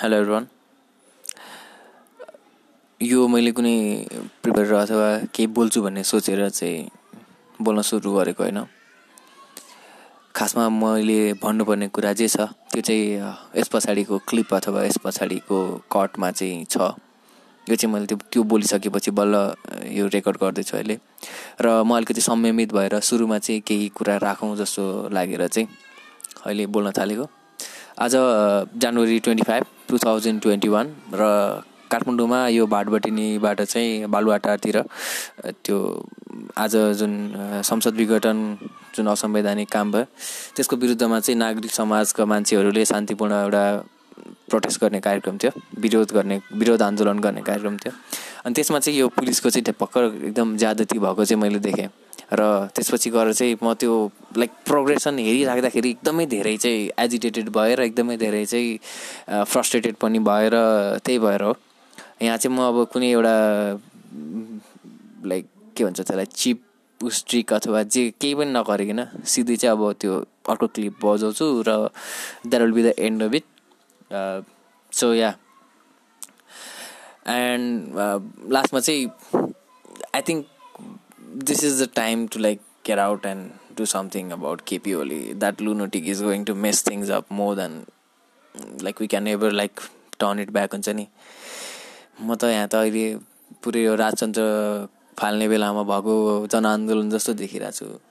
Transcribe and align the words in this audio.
Hello 0.00 0.16
everyone 0.16 0.46
यो 3.00 3.26
मैले 3.28 3.50
कुनै 3.52 3.72
प्रिपेयर 4.42 4.72
अथवा 4.74 5.08
केही 5.28 5.46
बोल्छु 5.56 5.82
भन्ने 5.82 6.02
सोचेर 6.10 6.40
चाहिँ 6.48 6.88
बोल्न 7.60 7.82
सुरु 7.84 8.12
गरेको 8.14 8.42
होइन। 8.42 8.64
खासमा 10.34 10.68
मैले 10.72 11.18
भन्नुपर्ने 11.42 11.88
कुरा 11.92 12.12
जे 12.16 12.28
छ 12.28 12.48
त्यो 12.72 12.80
चाहिँ 12.80 13.60
यस 13.60 13.68
पछाडिको 13.68 14.18
क्लिप 14.28 14.54
अथवा 14.54 14.84
यस 14.84 14.96
पछाडिको 15.04 15.58
कटमा 15.92 16.30
चाहिँ 16.30 16.64
छ। 16.64 16.76
यो 17.66 17.76
चाहिँ 17.76 17.92
मैले 17.92 18.06
त्यो 18.06 18.18
त्यो 18.32 18.42
बोलिसकेपछि 18.52 19.10
बल्ल 19.10 19.34
यो 19.98 20.06
रेकर्ड 20.14 20.36
गर्दैछु 20.40 20.76
अहिले। 20.76 20.96
र 21.60 21.82
म 21.84 21.96
अलिकति 21.96 22.20
संयमित 22.24 22.72
भएर 22.72 23.00
सुरुमा 23.00 23.38
चाहिँ 23.38 23.60
केही 23.68 23.88
कुरा 24.00 24.16
राखौँ 24.24 24.56
जस्तो 24.56 25.12
लागेर 25.12 25.46
चाहिँ 25.48 25.68
अहिले 26.46 26.66
बोल्न 26.72 26.92
थालेको। 26.96 27.28
आज 28.00 28.14
January 28.82 29.18
twenty 29.20 29.42
five 29.46 29.64
two 29.88 29.98
thousand 30.04 30.40
twenty 30.42 30.68
one 30.68 30.92
र 31.12 31.24
काठमाडौँमा 31.90 32.38
यो 32.48 32.66
भाटबटिनीबाट 32.66 33.60
चाहिँ 33.62 34.06
बालुवाटारतिर 34.08 34.80
त्यो 35.64 35.76
आज 36.56 36.76
जुन 36.98 37.12
संसद 37.70 37.94
विघटन 38.00 38.38
जुन 38.96 39.08
असंवैधानिक 39.12 39.68
काम 39.72 39.92
भयो 39.92 40.04
त्यसको 40.56 40.76
विरुद्धमा 40.76 41.20
चाहिँ 41.20 41.38
नागरिक 41.38 41.72
समाजका 41.72 42.24
मान्छेहरूले 42.24 42.84
शान्तिपूर्ण 42.88 43.42
एउटा 43.44 43.64
प्रोटेस्ट 44.48 44.80
गर्ने 44.80 45.00
कार्यक्रम 45.00 45.36
थियो 45.42 45.52
विरोध 45.80 46.12
गर्ने 46.12 46.40
विरोध 46.56 46.82
आन्दोलन 46.82 47.18
गर्ने 47.20 47.42
कार्यक्रम 47.42 47.76
थियो। 47.84 47.92
अनि 48.44 48.54
त्यसमा 48.54 48.78
चाहिँ 48.78 48.98
यो 48.98 49.08
पुलिसको 49.12 49.50
चाहिँ 49.50 49.74
भर्खर 49.80 50.04
एकदम 50.26 50.56
ज्यादती 50.56 50.98
भएको 50.98 51.24
चाहिँ 51.24 51.42
मैले 51.42 51.58
देखेँ। 51.68 51.88
र 52.32 52.68
त्यसपछि 52.74 53.10
गएर 53.10 53.32
चाहिँ 53.32 53.56
म 53.62 53.74
त्यो 53.80 53.94
लाइक 54.36 54.50
प्रोग्रेसन 54.66 55.18
हेरिराख्दाखेरि 55.18 55.90
एकदमै 55.90 56.26
धेरै 56.26 56.56
चाहिँ 56.56 56.90
एजिटेटेड 57.04 57.48
भएर 57.56 57.80
एकदमै 57.80 58.16
धेरै 58.16 58.44
चाहिँ 58.46 59.44
फ्रस्ट्रेटेड 59.44 59.94
पनि 60.02 60.18
भएर 60.28 60.54
त्यही 61.04 61.18
भएर 61.18 61.42
हो। 61.42 61.54
यहाँ 62.22 62.36
चाहिँ 62.36 62.56
म 62.56 62.60
अब 62.68 62.76
कुनै 62.92 63.10
एउटा 63.10 63.34
लाइक 65.30 65.46
के 65.76 65.84
भन्छ 65.84 66.00
त्यसलाई 66.00 66.26
चिप 66.26 66.58
स्ट्रिक 67.00 67.52
अथवा 67.52 67.82
जे 67.82 68.02
केही 68.20 68.34
पनि 68.34 68.50
नगरिकन 68.52 69.00
सिधै 69.24 69.56
चाहिँ 69.56 69.76
अब 69.76 69.92
त्यो 70.00 70.14
अर्को 70.50 70.66
क्लिप 70.74 71.04
बजाउँछु 71.04 71.46
र 71.68 71.70
that 72.46 72.62
will 72.62 72.72
be 72.72 72.82
the 72.82 72.94
end 72.98 73.22
of 73.22 73.34
it. 73.34 73.44
So 74.92 75.12
yeah 75.14 75.30
and 77.28 77.72
लास्टमा 78.52 78.80
चाहिँ 78.80 79.06
I 80.14 80.22
think 80.28 80.46
this 81.32 81.62
is 81.62 81.78
the 81.78 81.86
time 81.86 82.28
to 82.28 82.38
like 82.38 82.60
get 82.82 82.98
out 82.98 83.24
and 83.24 83.52
do 83.76 83.86
something 83.86 84.32
about 84.32 84.66
KP 84.66 84.98
Oli. 84.98 85.32
That 85.32 85.60
lunatic 85.60 86.06
is 86.06 86.20
going 86.20 86.44
to 86.46 86.54
mess 86.54 86.82
things 86.82 87.08
up 87.10 87.30
more 87.30 87.54
than 87.54 87.86
like 88.80 88.98
we 88.98 89.06
can 89.08 89.28
ever 89.28 89.50
like 89.50 89.80
turn 90.18 90.38
it 90.38 90.52
back 90.52 90.72
हुन्छ 90.72 90.88
नि 91.00 91.06
म 92.20 92.34
त 92.34 92.50
यहाँ 92.52 92.68
त 92.68 92.74
अहिले 92.82 93.04
पुरै 93.62 93.82
यो 93.82 93.94
राजतन्त्र 94.02 94.42
फाल्ने 95.20 95.46
बेलामा 95.52 95.82
भएको 95.92 96.14
जनआन्दोलन 96.52 97.10
जस्तो 97.14 97.32
देखिरहेको 97.42 97.76
छु 97.78 98.09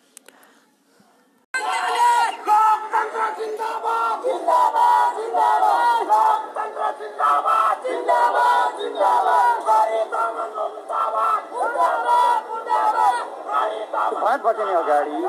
पाँच 14.14 14.42
बजे 14.46 14.74
अगाडि 14.74 15.22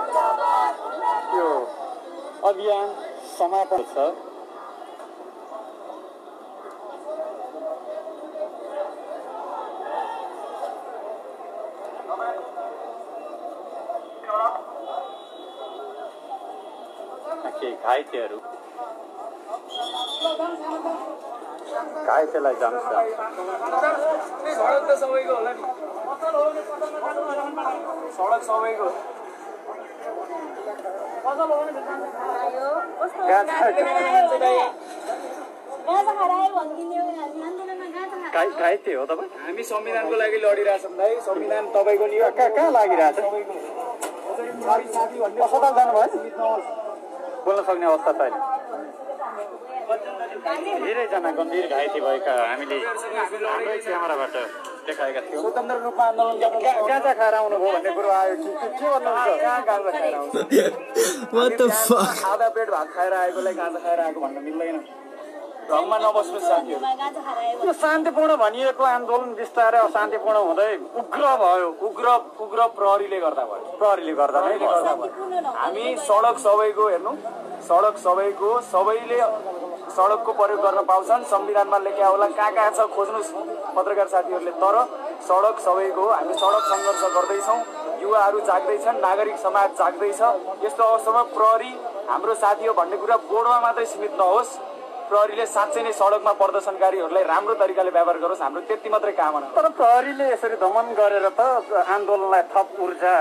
त्यो 1.31 1.49
अभियान 2.51 2.95
समापन 3.39 3.83
छ। 3.95 4.11
केही 17.61 17.73
घाइतेहरू? 17.85 18.39
घाइतेलाई 22.07 22.55
जान्छ। 22.61 22.87
सडक 28.17 28.43
सबैको 28.49 28.89
घाइते 37.61 38.93
हो 38.95 39.05
तपाईँ? 39.07 39.29
हामी 39.45 39.63
संविधानको 39.63 40.17
लागि 40.17 40.37
लडिरहेछौँ 40.45 40.91
भाइ 40.99 41.15
संविधान 41.27 41.65
तपाईँको 41.75 42.07
नि। 42.07 42.19
कहाँ 42.39 42.51
कहाँ 42.57 42.71
लागिरहेछ? 42.73 43.19
अस्पताल 45.45 45.73
जानुभयो 45.77 46.49
बोल्न 47.45 47.63
सक्ने 47.69 47.87
अवस्था 47.87 48.13
छैन 48.19 48.33
धेरैजना 50.85 51.31
गम्भीर 51.39 51.67
घाइते 51.75 52.01
भएका 52.01 52.33
हामीले 52.49 52.77
हाम्रै 52.81 53.77
क्यामेराबाट 53.79 54.35
देखाएका 54.87 55.21
थियौँ। 55.21 55.41
स्वतन्त्र 55.43 55.77
रूपमा 55.85 56.05
आन्दोलन 56.11 56.37
गाँजा 56.91 57.13
खाएर 57.19 57.35
आउनुभयो 57.35 57.71
भन्ने 57.73 57.91
कुरो 57.97 58.11
आयो 58.21 58.35
कि 58.37 58.51
के 58.51 58.87
भन्नुहुन्छ? 58.91 59.41
कहाँ 59.43 59.61
गाँजा 59.69 59.91
खाएर 59.99 60.15
fuck? 61.89 62.25
आधा 62.31 62.49
पेट 62.55 62.69
भात 62.71 62.89
खाएर 62.95 63.13
आएकोलाई 63.21 63.55
गाँजा 63.61 63.79
खाएर 63.85 64.01
आएको 64.01 64.21
भन्न 64.21 64.39
मिल्दैन। 64.45 64.79
ढङ्गमा 65.71 65.97
नबस्नु 66.03 66.39
साथीहरू। 66.41 67.73
शान्तिपूर्ण 67.81 68.33
भनिएको 68.37 68.85
आन्दोलन 68.85 69.31
बिस्तारै 69.39 69.79
अशान्तिपूर्ण 69.79 70.39
हुँदै 70.49 70.73
उग्र 71.01 71.25
भयो। 71.43 71.69
उग्र 71.89 72.07
उग्र 72.45 72.61
प्रहरीले 72.79 73.19
गर्दा 73.25 73.45
भयो। 73.51 73.65
प्रहरीले 73.79 74.13
गर्दा 74.21 74.39
नै 74.47 74.57
गर्दा 74.59 74.93
भयो। 75.01 75.13
हामी 75.61 75.87
सडक 76.09 76.37
सबैको 76.47 76.85
हेर्नु। 76.89 77.13
सडक 77.69 77.97
सबैको 78.07 78.51
सबैले 78.73 79.19
सडकको 79.91 80.33
प्रयोग 80.33 80.61
गर्न 80.63 80.83
पाउँछन्। 80.85 81.25
संविधानमा 81.27 81.79
लेख्या 81.79 82.09
होला 82.09 82.27
कहाँ 82.29 82.53
कहाँ 82.53 82.71
छ 82.71 82.87
खोज्नुहोस् 82.95 83.33
पत्रकार 83.77 84.09
साथीहरूले। 84.09 84.51
तर 84.63 84.77
सडक 85.29 85.59
सबैको 85.67 86.09
हामी 86.11 86.35
सडक 86.35 86.65
सङ्घर्ष 86.71 87.03
गर्दैछौँ। 87.17 87.59
युवाहरू 88.03 88.41
जाग्दैछन् 88.41 89.01
नागरिक 89.01 89.37
समाज 89.39 89.71
जाग्दैछ। 89.79 90.21
यस्तो 90.65 90.83
अवस्थामा 90.83 91.23
प्रहरी 91.37 91.73
हाम्रो 92.09 92.35
साथी 92.35 92.67
हो 92.67 92.73
भन्ने 92.75 92.97
कुरा 92.97 93.17
बोर्डमा 93.31 93.61
मात्रै 93.61 93.87
सीमित 93.87 94.13
नहोस्। 94.21 94.59
प्रहरीले 95.11 95.45
साँच्चै 95.55 95.83
नै 95.83 95.93
सडकमा 96.01 96.33
प्रदर्शनकारीहरूलाई 96.41 97.25
राम्रो 97.31 97.55
तरिकाले 97.63 97.91
व्यवहार 97.97 98.17
गरोस् 98.25 98.43
हाम्रो 98.47 98.61
त्यति 98.69 98.89
मात्रै 98.95 99.13
कामना 99.21 99.47
तर 99.57 99.67
प्रहरीले 99.79 100.27
यसरी 100.33 100.57
दमन 100.63 100.87
गरेर 100.99 101.27
त 101.39 101.41
आन्दोलनलाई 101.95 102.43
थप 102.55 102.69
ऊर्जा 102.85 103.15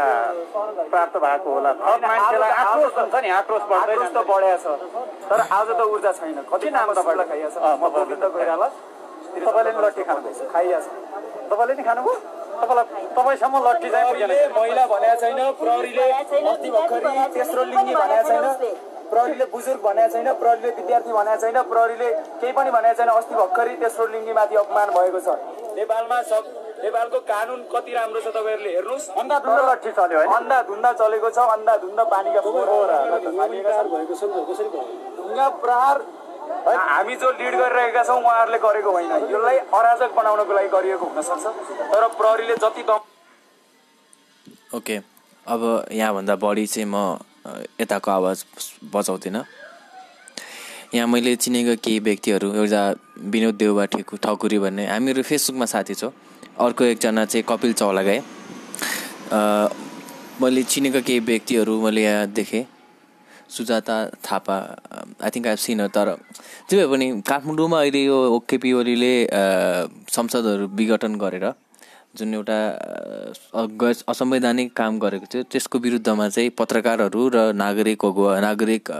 प्राप्त 0.93 1.15
भएको 1.25 1.49
होला। 1.55 1.71
थप 1.81 2.01
मान्छेलाई 2.09 2.51
आक्रोश 2.63 2.93
हुन्छ 2.99 3.15
नि 3.25 3.29
आक्रोश 3.39 3.61
आक्रोश 3.79 4.09
त। 4.09 4.17
बढ्या 4.29 4.57
छ। 4.63 4.65
तर 5.29 5.39
आज 5.57 5.69
त 5.79 5.81
ऊर्जा 5.93 6.11
छैन। 6.19 6.37
कति 6.51 6.69
नाम 6.77 6.87
तपाईँलाई 6.99 7.27
खाइया 7.29 7.49
छ? 7.49 7.57
अँ, 7.57 7.73
म 7.73 7.81
म 7.81 7.89
गोविन्द 7.95 8.25
कोइराला 8.35 8.67
तपाईँले 9.45 9.71
नि 9.73 9.81
लट्ठी 9.85 10.03
खानुभएछ 10.09 10.39
खाइया 10.53 10.79
छ। 10.79 10.87
तपाईँले 11.49 11.73
नि 11.73 11.83
खानुभयो? 11.89 12.15
तपाईँलाई 12.61 12.85
तपाईँसम्म 13.17 13.55
लट्ठी 13.65 13.89
चाहिँ 13.89 14.13
महिला 14.57 14.83
भनेको 14.93 15.15
छैन 15.21 15.39
प्रहरीले 15.59 16.05
तेस्रो 17.33 17.63
लिङ्गी 17.63 17.93
भनेको 17.95 18.23
छैन। 18.29 18.45
प्रहरीले 19.09 19.45
बुजुर्ग 19.53 19.81
भनेको 19.83 20.09
छैन 20.13 20.27
प्रहरीले 20.41 20.69
विद्यार्थी 20.79 21.11
भनेको 21.11 21.41
छैन 21.41 21.57
प्रहरीले 21.71 22.09
केही 22.41 22.53
पनि 22.57 22.69
भनेको 22.71 22.95
छैन 22.99 23.09
अस्ति 23.09 23.33
भर्खरै 23.35 23.75
तेस्रो 23.81 24.05
लिङ्गीमाथि 24.13 24.55
अपमान 24.63 24.87
भएको 24.97 25.19
छ। 25.19 25.27
नेपालमा 25.77 26.17
सब 26.31 26.43
नेपालको 26.83 27.19
कानुन 27.31 27.59
कति 27.73 27.91
राम्रो 27.93 28.19
छ 28.21 28.27
तपाईँहरूले 28.35 28.71
हेर्नुहोस्। 28.75 29.09
अन्धाधुन्ध 29.19 29.59
लट्ठी 29.69 29.91
चल्यो 29.99 30.17
होइन। 30.19 30.31
अन्धा 30.33 30.57
धुन्दा 30.69 30.91
चलेको 31.01 31.29
छ 31.29 31.37
अन्धा 31.55 31.75
धुन्दा 31.83 32.03
पानीका 32.13 32.39
ढुङ्गा 35.17 35.47
प्रहार। 35.63 35.97
हामी 36.65 37.15
जो 37.15 37.29
लिड 37.31 37.55
गरिरहेका 37.55 38.03
छौँ 38.03 38.19
उहाँहरूले 38.21 38.59
गरेको 38.59 38.91
होइन। 38.91 39.11
यसलाई 39.11 39.57
अराजक 39.57 40.11
बनाउनको 40.15 40.53
लागि 40.53 40.69
गरिएको 40.69 41.05
हुनसक्छ। 41.05 41.45
तर 41.91 42.07
प्रहरीले 42.17 42.55
जति 42.55 42.83
ओके 44.77 44.95
अब 45.45 45.61
यहाँभन्दा 45.91 46.35
बढी 46.35 46.65
चाहिँ 46.67 46.87
म 46.87 46.95
यताको 47.81 48.11
आवाज 48.11 48.37
बचाउँदिनँ 48.93 49.43
यहाँ 50.93 51.07
मैले 51.07 51.35
चिनेको 51.35 51.75
केही 51.83 51.99
व्यक्तिहरू 52.07 52.47
एउटा 52.59 52.81
विनोद 53.33 53.55
देउबा 53.61 53.85
ठेकु 53.93 54.17
ठकुरी 54.25 54.57
भन्ने 54.59 54.85
हामीहरू 54.87 55.21
फेसबुकमा 55.29 55.65
साथी 55.73 55.93
छौँ। 56.01 56.11
अर्को 56.65 56.83
एकजना 56.83 57.25
चाहिँ 57.25 57.43
कपिल 57.49 57.73
चौलागाई 57.73 58.17
अ, 58.17 59.39
मैले 60.41 60.63
चिनेको 60.63 61.01
केही 61.07 61.19
व्यक्तिहरू 61.29 61.73
मैले 61.81 62.01
यहाँ 62.03 62.27
देखेँ। 62.33 62.65
Sujata 63.49 63.95
Thapa 64.25 64.55
I 65.25 65.29
think 65.33 65.47
I 65.47 65.55
seen 65.57 65.87
तर 65.93 66.07
त्यो 66.69 66.75
भए 66.79 66.87
पनि 66.91 67.05
काठमाडौँमा 67.25 67.77
अहिले 67.81 68.01
यो 68.05 68.17
ओकेपी 68.37 68.73
ओलीले 68.79 69.13
संसदहरू 70.15 70.67
विघटन 70.77 71.15
गरेर 71.21 71.45
जुन 72.15 72.33
एउटा 72.33 72.57
असंवैधानिक 74.07 74.71
काम 74.73 74.97
गरेको 74.99 75.25
थियो 75.25 75.43
त्यसको 75.45 75.79
विरुद्धमा 75.79 76.27
चाहिँ 76.29 76.49
पत्रकारहरू 76.57 77.27
र 77.29 77.37
नागरिक 77.53 78.05
अगुवा 78.05 78.39
नागरिक 78.39 78.91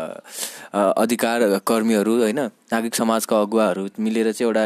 अधिकार 0.73 1.57
कर्मीहरू 1.65 2.13
होइन 2.19 2.39
नागरिक 2.69 2.95
समाजका 2.95 3.39
अगुवाहरू 3.41 3.87
मिलेर 3.99 4.31
चाहिँ 4.31 4.47
एउटा 4.47 4.65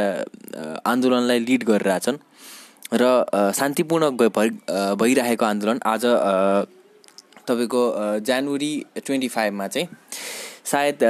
आन्दोलनलाई 0.85 1.39
लिड 1.39 1.63
गरिरहेछन् 1.63 2.17
र 2.93 3.03
शान्तिपूर्ण 3.55 4.09
भइरहेको 4.99 5.45
आन्दोलन 5.45 5.79
आज 5.85 6.05
तपाईँको 7.47 7.81
जनवरी 8.21 8.73
ट्वेन्टी 8.97 9.27
फाइभमा 9.29 9.67
चाहिँ 9.69 9.87
सायद 10.65 11.03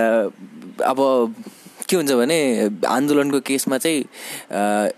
अब 0.84 1.00
के 1.90 1.96
हुन्छ 1.96 2.12
भने 2.12 2.38
आन्दोलनको 2.88 3.40
केसमा 3.48 3.78
चाहिँ 3.78 4.00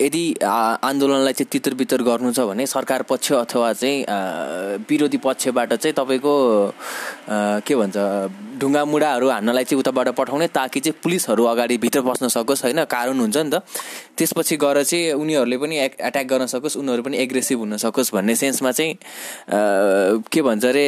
यदि 0.01 0.23
आन्दोलनलाई 0.41 1.33
चाहिँ 1.33 1.49
तितर 1.51 1.73
बितर 1.73 2.01
गर्नु 2.03 2.31
छ 2.33 2.39
भने 2.49 2.65
सरकार 2.65 3.01
पक्ष 3.09 3.31
अथवा 3.33 3.71
चाहिँ 3.73 4.05
विरोधी 4.89 5.17
पक्षबाट 5.25 5.73
चाहिँ 5.73 5.93
तपाईँको 5.93 6.35
के 7.65 7.75
भन्छ 7.75 7.97
ढुङ्गा 8.61 8.83
मुढाहरू 8.85 9.29
हान्नलाई 9.29 9.63
चाहिँ 9.63 9.79
उताबाट 9.79 10.07
पठाउने 10.15 10.47
ताकि 10.47 10.79
चाहिँ 10.79 10.99
पुलिसहरू 11.03 11.43
अगाडि 11.45 11.77
भित्र 11.77 12.01
बस्न 12.01 12.27
सकोस् 12.31 12.63
होइन? 12.63 12.83
कारण 12.85 13.19
हुन्छ 13.19 13.37
नि 13.37 13.49
त। 13.51 13.61
त्यसपछि 14.17 14.55
गएर 14.57 14.83
चाहिँ 14.83 15.11
उनीहरूले 15.19 15.57
पनि 15.57 15.75
एट्याक 15.85 16.25
गर्न 16.27 16.45
सकोस् 16.47 16.77
उनीहरू 16.77 17.03
पनि 17.03 17.17
एग्रेसिभ 17.17 17.59
हुन 17.59 17.77
सकोस् 17.83 18.13
भन्ने 18.15 18.35
सेन्समा 18.35 18.71
चाहिँ 18.71 18.93
के 20.31 20.41
भन्छ 20.41 20.65
अरे 20.65 20.85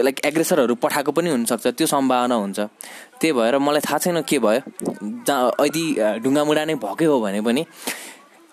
लाइक 0.00 0.24
एग्रेसरहरू 0.24 0.74
पठाएको 0.80 1.12
पनि 1.12 1.30
हुनसक्छ 1.30 1.66
त्यो 1.76 1.86
सम्भावना 1.86 2.34
हुन्छ। 2.34 2.60
त्यही 3.20 3.32
भएर 3.36 3.58
मलाई 3.60 3.80
थाहा 3.84 3.98
छैन 4.00 4.20
के 4.24 4.38
भयो। 4.40 4.60
जहाँ 5.02 5.50
यदि 5.66 5.84
ढुङ्गामुढा 6.24 6.64
नै 6.64 6.74
भएकै 6.84 7.04
हो 7.04 7.20
भने 7.20 7.40
पनि 7.40 7.64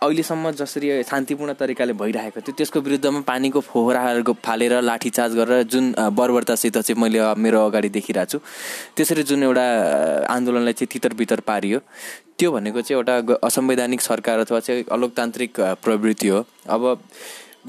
अहिलेसम्म 0.02 0.52
जसरी 0.54 0.88
शान्तिपूर्ण 1.04 1.54
तरिकाले 1.60 1.94
भइरहेको 2.00 2.42
थियो 2.42 2.56
त्यसको 2.58 2.80
विरुद्धमा 2.86 3.22
पानीको 3.28 3.60
फोहराहरू 3.66 4.34
फालेर 4.46 4.74
लाठीचार्ज 4.82 5.36
गरेर 5.36 5.64
जुन 5.74 5.86
बर्बरतासित 6.20 6.78
चाहिँ 6.78 7.02
मैले 7.02 7.24
मेरो 7.44 7.66
अगाडि 7.66 7.90
देखिरहेको 7.98 8.30
छु 8.32 8.40
त्यसरी 8.96 9.24
जुन 9.32 9.44
एउटा 9.44 9.66
आन्दोलनलाई 10.30 10.74
चाहिँ 10.78 10.92
तितर 10.94 11.14
बितर 11.18 11.40
पारियो 11.50 11.80
त्यो 12.38 12.52
भनेको 12.52 12.82
चाहिँ 12.82 12.98
एउटा 13.00 13.38
असंवैधानिक 13.48 14.02
सरकार 14.02 14.40
अथवा 14.40 14.60
चाहिँ 14.70 14.86
अलोकतान्त्रिक 14.92 15.60
प्रवृत्ति 15.84 16.28
हो। 16.28 16.46
अब 16.70 16.82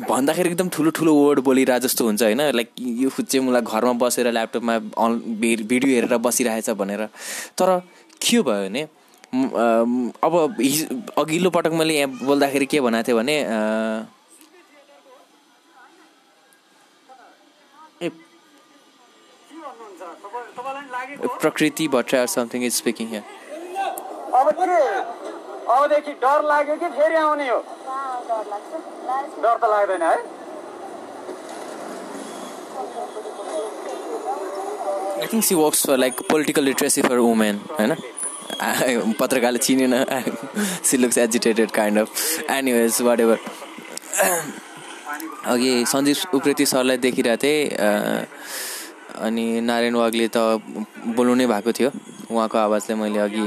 भन्दाखेरि 0.09 0.49
एकदम 0.49 0.69
ठुलो 0.69 0.91
ठुलो 0.95 1.13
वर्ड 1.15 1.39
बोलिरहेको 1.43 1.87
जस्तो 1.87 2.05
हुन्छ 2.05 2.23
होइन 2.23 2.41
लाइक 2.55 2.69
यो 2.79 3.11
चाहिँ 3.11 3.47
मलाई 3.47 3.63
घरमा 3.63 3.93
बसेर 4.05 4.31
ल्यापटपमा 4.33 4.75
अन 5.05 5.21
भिडियो 5.41 5.95
हेरेर 5.95 6.17
बसिरहेछ 6.27 6.71
भनेर। 6.77 7.09
तर 7.59 7.81
के 8.23 8.41
भयो 8.43 8.62
भने 8.69 8.82
अब 10.25 10.56
हिज 10.61 10.79
अघिल्लो 11.19 11.50
पटक 11.56 11.73
मैले 11.81 11.94
यहाँ 11.99 12.11
बोल्दाखेरि 12.26 12.67
के 12.67 12.81
भनेको 12.81 13.09
थिएँ 13.09 13.17
भने 13.19 13.37
प्रकृति 21.43 21.88
भट्टराई 21.88 22.26
समथिङ 22.26 22.65
इज 22.65 22.73
स्पिकिङ 22.75 23.09
अब 23.17 24.47
के? 24.59 24.79
अबदेखि 25.75 26.12
डर 26.23 26.43
लाग्यो 26.49 26.76
कि 26.76 26.88
फेरि 26.97 27.17
आउने 27.17 27.49
हो? 27.49 27.59
डर 29.43 29.56
त 29.62 29.65
लाग्दैन 29.70 30.03
है। 30.03 30.17
I 35.19 35.26
think 35.26 35.44
she 35.44 35.55
works 35.56 35.87
for 35.87 35.97
like 35.99 36.20
political 36.29 36.65
literacy 36.65 37.03
for 37.03 37.19
women 37.20 37.61
होइन 37.70 37.94
पत्रकारले 39.20 39.59
चिनेन 39.61 39.94
she 40.82 40.97
looks 40.97 41.19
agitated 41.19 41.70
kind 41.73 41.99
of 41.99 42.50
anyways 42.50 43.00
whatever 43.20 43.38
अघि 45.47 45.73
सञ्जीव 45.87 46.37
उप्रेती 46.37 46.67
सरलाई 46.67 46.97
देखिरहेको 46.99 47.43
थिएँ 47.43 48.26
अनि 49.19 49.44
नारायण 49.62 49.94
वागले 49.97 50.29
त 50.29 50.38
बोल्नु 51.12 51.35
नै 51.35 51.47
भएको 51.49 51.73
थियो 51.73 51.91
उहाँको 52.31 52.59
आवाजलाई 52.59 52.99
मैले 52.99 53.19
अघि 53.20 53.44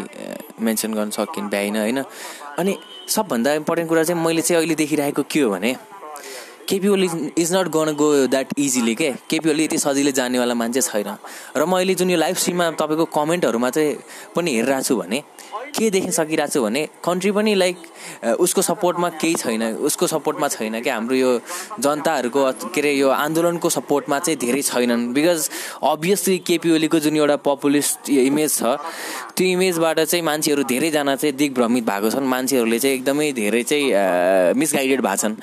मेन्सन 0.61 0.93
गर्न 0.93 1.09
सकिनँ 1.11 1.49
भ्याइनँ 1.49 1.79
होइन 1.79 2.03
अनि 2.57 2.77
सबभन्दा 3.09 3.53
इम्पोर्टेन्ट 3.55 3.89
कुरा 3.89 4.03
चाहिँ 4.03 4.21
मैले 4.21 4.41
चाहिँ 4.41 4.57
अहिले 4.57 4.75
देखिरहेको 4.75 5.23
के 5.25 5.39
हो 5.39 5.49
भने 5.49 5.75
KP 6.69 6.87
Oli 6.87 7.09
is 7.37 7.53
not 7.55 7.67
gonna 7.75 7.93
go 7.95 8.07
that 8.27 8.47
easily 8.57 8.95
के? 8.95 9.11
केपी 9.29 9.49
ओली 9.49 9.63
यति 9.63 9.77
सजिलै 9.77 10.11
जानेवाला 10.11 10.53
मान्छे 10.53 10.81
छैन। 10.81 11.09
र 11.57 11.65
म 11.65 11.75
अहिले 11.75 11.95
जुन 11.95 12.09
यो 12.09 12.17
लाइभ 12.17 12.35
स्ट्रिममा 12.35 12.65
तपाईँको 12.79 13.05
कमेन्टहरूमा 13.11 13.69
चाहिँ 13.69 13.95
पनि 14.35 14.49
हेरिरहेको 14.55 14.83
छु 14.83 14.95
भने 14.95 15.19
के 15.75 15.89
देख्न 15.89 16.11
सकिरहेको 16.11 16.51
छु 16.51 16.61
भने 16.63 16.85
कन्ट्री 17.03 17.31
पनि 17.31 17.53
लाइक 17.55 17.77
उसको 18.39 18.61
सपोर्टमा 18.61 19.09
केही 19.21 19.35
छैन 19.35 19.63
उसको 19.87 20.07
सपोर्टमा 20.07 20.47
छैन 20.47 20.79
क्या 20.81 20.95
हाम्रो 20.95 21.15
यो 21.15 21.31
जनताहरूको 21.79 22.51
के 22.73 22.81
अरे 22.81 22.91
यो 22.93 23.09
आन्दोलनको 23.09 23.69
सपोर्टमा 23.69 24.19
चाहिँ 24.19 24.37
धेरै 24.39 24.61
छैनन्। 24.61 25.13
बिकज 25.13 25.49
अभियसली 25.83 26.37
केपी 26.47 26.71
ओलीको 26.75 26.99
जुन 26.99 27.17
एउटा 27.17 27.35
पपुलिस्ट 27.45 28.09
इमेज 28.09 28.51
छ 28.57 28.77
त्यो 29.37 29.47
इमेजबाट 29.47 29.99
चाहिँ 29.99 30.23
मान्छेहरू 30.25 30.63
धेरैजना 30.71 31.15
चाहिँ 31.15 31.35
दिग्भ्रमित 31.35 31.83
भएको 31.85 32.09
छन्। 32.09 32.27
मान्छेहरूले 32.27 32.79
चाहिँ 32.79 32.95
एकदमै 32.95 33.31
धेरै 33.31 33.63
चाहिँ 33.63 34.53
मिसगाइडेड 34.59 35.01
भएको 35.01 35.17
छन्। 35.17 35.35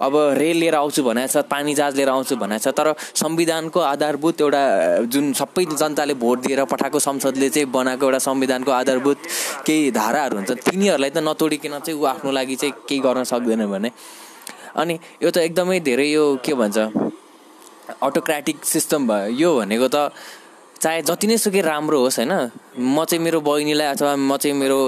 अब 0.00 0.12
रेल 0.38 0.56
लिएर 0.56 0.74
आउँछु 0.74 1.02
भनेको 1.02 1.32
छ 1.32 1.44
पानी 1.50 1.74
जहाज 1.74 1.96
लिएर 1.96 2.08
आउँछु 2.08 2.36
भनेको 2.36 2.70
छ 2.70 2.74
तर 2.74 2.94
संविधानको 3.14 3.80
आधारभूत 3.80 4.40
एउटा 4.40 4.62
जुन 5.12 5.32
सबै 5.34 5.64
जनताले 5.64 6.14
भोट 6.24 6.46
दिएर 6.46 6.64
पठाएको 6.72 6.98
संसदले 6.98 7.48
चाहिँ 7.50 7.70
बनाएको 7.70 8.04
एउटा 8.04 8.18
संविधानको 8.18 8.70
आधारभूत 8.72 9.18
केही 9.74 9.90
धाराहरू 9.90 10.36
हुन्छ 10.38 10.50
तिनीहरूलाई 10.70 11.10
त 11.10 11.18
नतोडिकन 11.18 11.74
चाहिँ 11.82 11.98
ऊ 11.98 12.04
आफ्नो 12.06 12.30
लागि 12.30 12.56
चाहिँ 12.62 12.74
केही 12.86 13.00
गर्न 13.02 13.24
सक्दैन 13.26 13.66
भने। 13.66 13.90
अनि 14.78 14.94
यो 15.22 15.30
त 15.34 15.42
एकदमै 15.50 15.80
धेरै 15.82 16.06
यो 16.14 16.24
के 16.44 16.54
भन्छ 16.54 16.78
अटोक्रेटिक 18.02 18.64
सिस्टम 18.64 19.00
भयो। 19.08 19.34
यो 19.34 19.50
भनेको 19.58 19.88
त 19.90 20.14
चाहे 20.78 21.02
जति 21.02 21.26
नै 21.26 21.36
सुकै 21.38 21.60
राम्रो 21.66 21.98
होस् 22.00 22.18
होइन? 22.20 22.32
म 22.78 23.04
चाहिँ 23.04 23.22
मेरो 23.24 23.40
बहिनीलाई 23.40 23.88
अथवा 23.94 24.14
म 24.16 24.36
चाहिँ 24.36 24.56
मेरो 24.62 24.78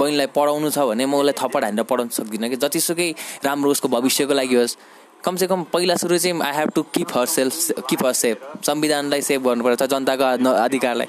बहिनीलाई 0.00 0.28
पढाउनु 0.32 0.70
छ 0.70 0.78
भने 0.88 1.04
म 1.04 1.14
उसलाई 1.20 1.36
थप्पड 1.40 1.64
हानेर 1.64 1.84
पढाउन 1.84 2.08
सक्दिनँ 2.08 2.48
कि? 2.48 2.56
जतिसुकै 2.56 3.08
राम्रो 3.44 3.70
उसको 3.70 3.88
भविष्यको 3.88 4.34
लागि 4.34 4.56
होस् 4.56 4.76
कमसेकम 5.24 5.62
पहिला 5.72 5.94
सुरु 5.96 6.16
चाहिँ 6.20 6.36
I 6.36 6.52
have 6.52 6.70
to 6.76 6.82
keep 6.94 7.16
herself 7.26 7.88
keep 7.88 8.04
her 8.04 8.12
safe 8.12 8.36
संविधानलाई 8.60 9.22
save 9.24 9.40
गर्नुपर्छ 9.48 9.82
जनताको 9.88 10.50
अधिकारलाई 10.52 11.08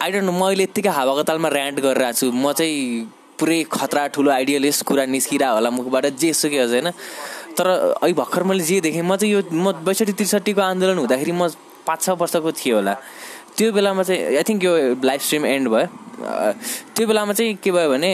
आई 0.00 0.10
डोन्ट 0.12 0.24
नो 0.24 0.32
मैले 0.32 0.64
यत्तिकै 0.64 0.88
हावाको 0.96 1.22
तालमा 1.28 1.48
ऱ्यान्ट 1.52 1.80
गरिरहेको 1.84 2.16
छु। 2.16 2.26
म 2.32 2.52
चाहिँ 2.56 3.04
पुरै 3.36 3.58
खतरा 3.68 4.06
ठुलो 4.16 4.30
आइडियलिस्ट 4.32 4.80
कुरा 4.88 5.04
निस्किरह 5.12 5.48
होला 5.60 5.70
मुखबाट 5.76 6.16
जे 6.16 6.32
सुकै 6.32 6.58
होस् 6.64 6.72
होइन? 6.72 6.88
तर 7.56 7.66
अहिले 8.00 8.16
भर्खर 8.16 8.42
मैले 8.48 8.64
जे 8.64 8.80
देखेँ 8.80 9.04
म 9.04 9.16
चाहिँ 9.20 9.32
यो 9.32 9.40
म 9.52 9.84
बैसठी 9.84 10.12
त्रिसठीको 10.16 10.60
आन्दोलन 10.60 11.04
हुँदाखेरि 11.04 11.32
म 11.36 11.52
पाँच 11.84 12.00
छ 12.00 12.08
वर्षको 12.16 12.50
थिएँ 12.52 12.74
होला। 12.80 12.94
त्यो 13.56 13.72
बेलामा 13.76 14.02
चाहिँ 14.08 14.40
आई 14.40 14.44
थिङ्क 14.48 14.64
यो 14.64 14.72
लाइभ 15.04 15.20
स्ट्रिम 15.20 15.44
एन्ड 15.46 15.68
भयो। 15.68 15.86
त्यो 16.96 17.04
बेलामा 17.04 17.32
चाहिँ 17.36 17.54
के 17.60 17.70
भयो 17.72 17.88
भने 17.92 18.10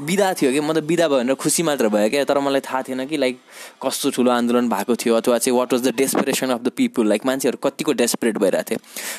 बिदा 0.00 0.32
थियो 0.34 0.50
कि? 0.52 0.60
म 0.60 0.72
त 0.72 0.78
बिदा 0.84 1.08
भयो 1.08 1.18
भनेर 1.18 1.34
खुसी 1.36 1.62
मात्र 1.62 1.88
भयो 1.88 2.08
क्या। 2.10 2.24
तर 2.24 2.38
मलाई 2.40 2.60
थाहा 2.60 2.82
थिएन 2.88 3.06
कि 3.06 3.16
लाइक 3.16 3.38
कस्तो 3.82 4.10
ठुलो 4.16 4.30
आन्दोलन 4.30 4.68
भएको 4.68 4.96
थियो 4.96 5.14
अथवा 5.16 5.38
चाहिँ 5.38 5.56
what 5.58 5.72
was 5.72 5.82
the 5.88 5.94
desperation 5.96 6.50
of 6.56 6.60
the 6.62 6.68
people 6.76 7.08
like 7.08 7.26
मान्छेहरू 7.26 7.58
कतिको 7.64 7.92
डेस्परेट 8.00 8.38
भइरहेको 8.38 8.70
थियो। 8.70 8.78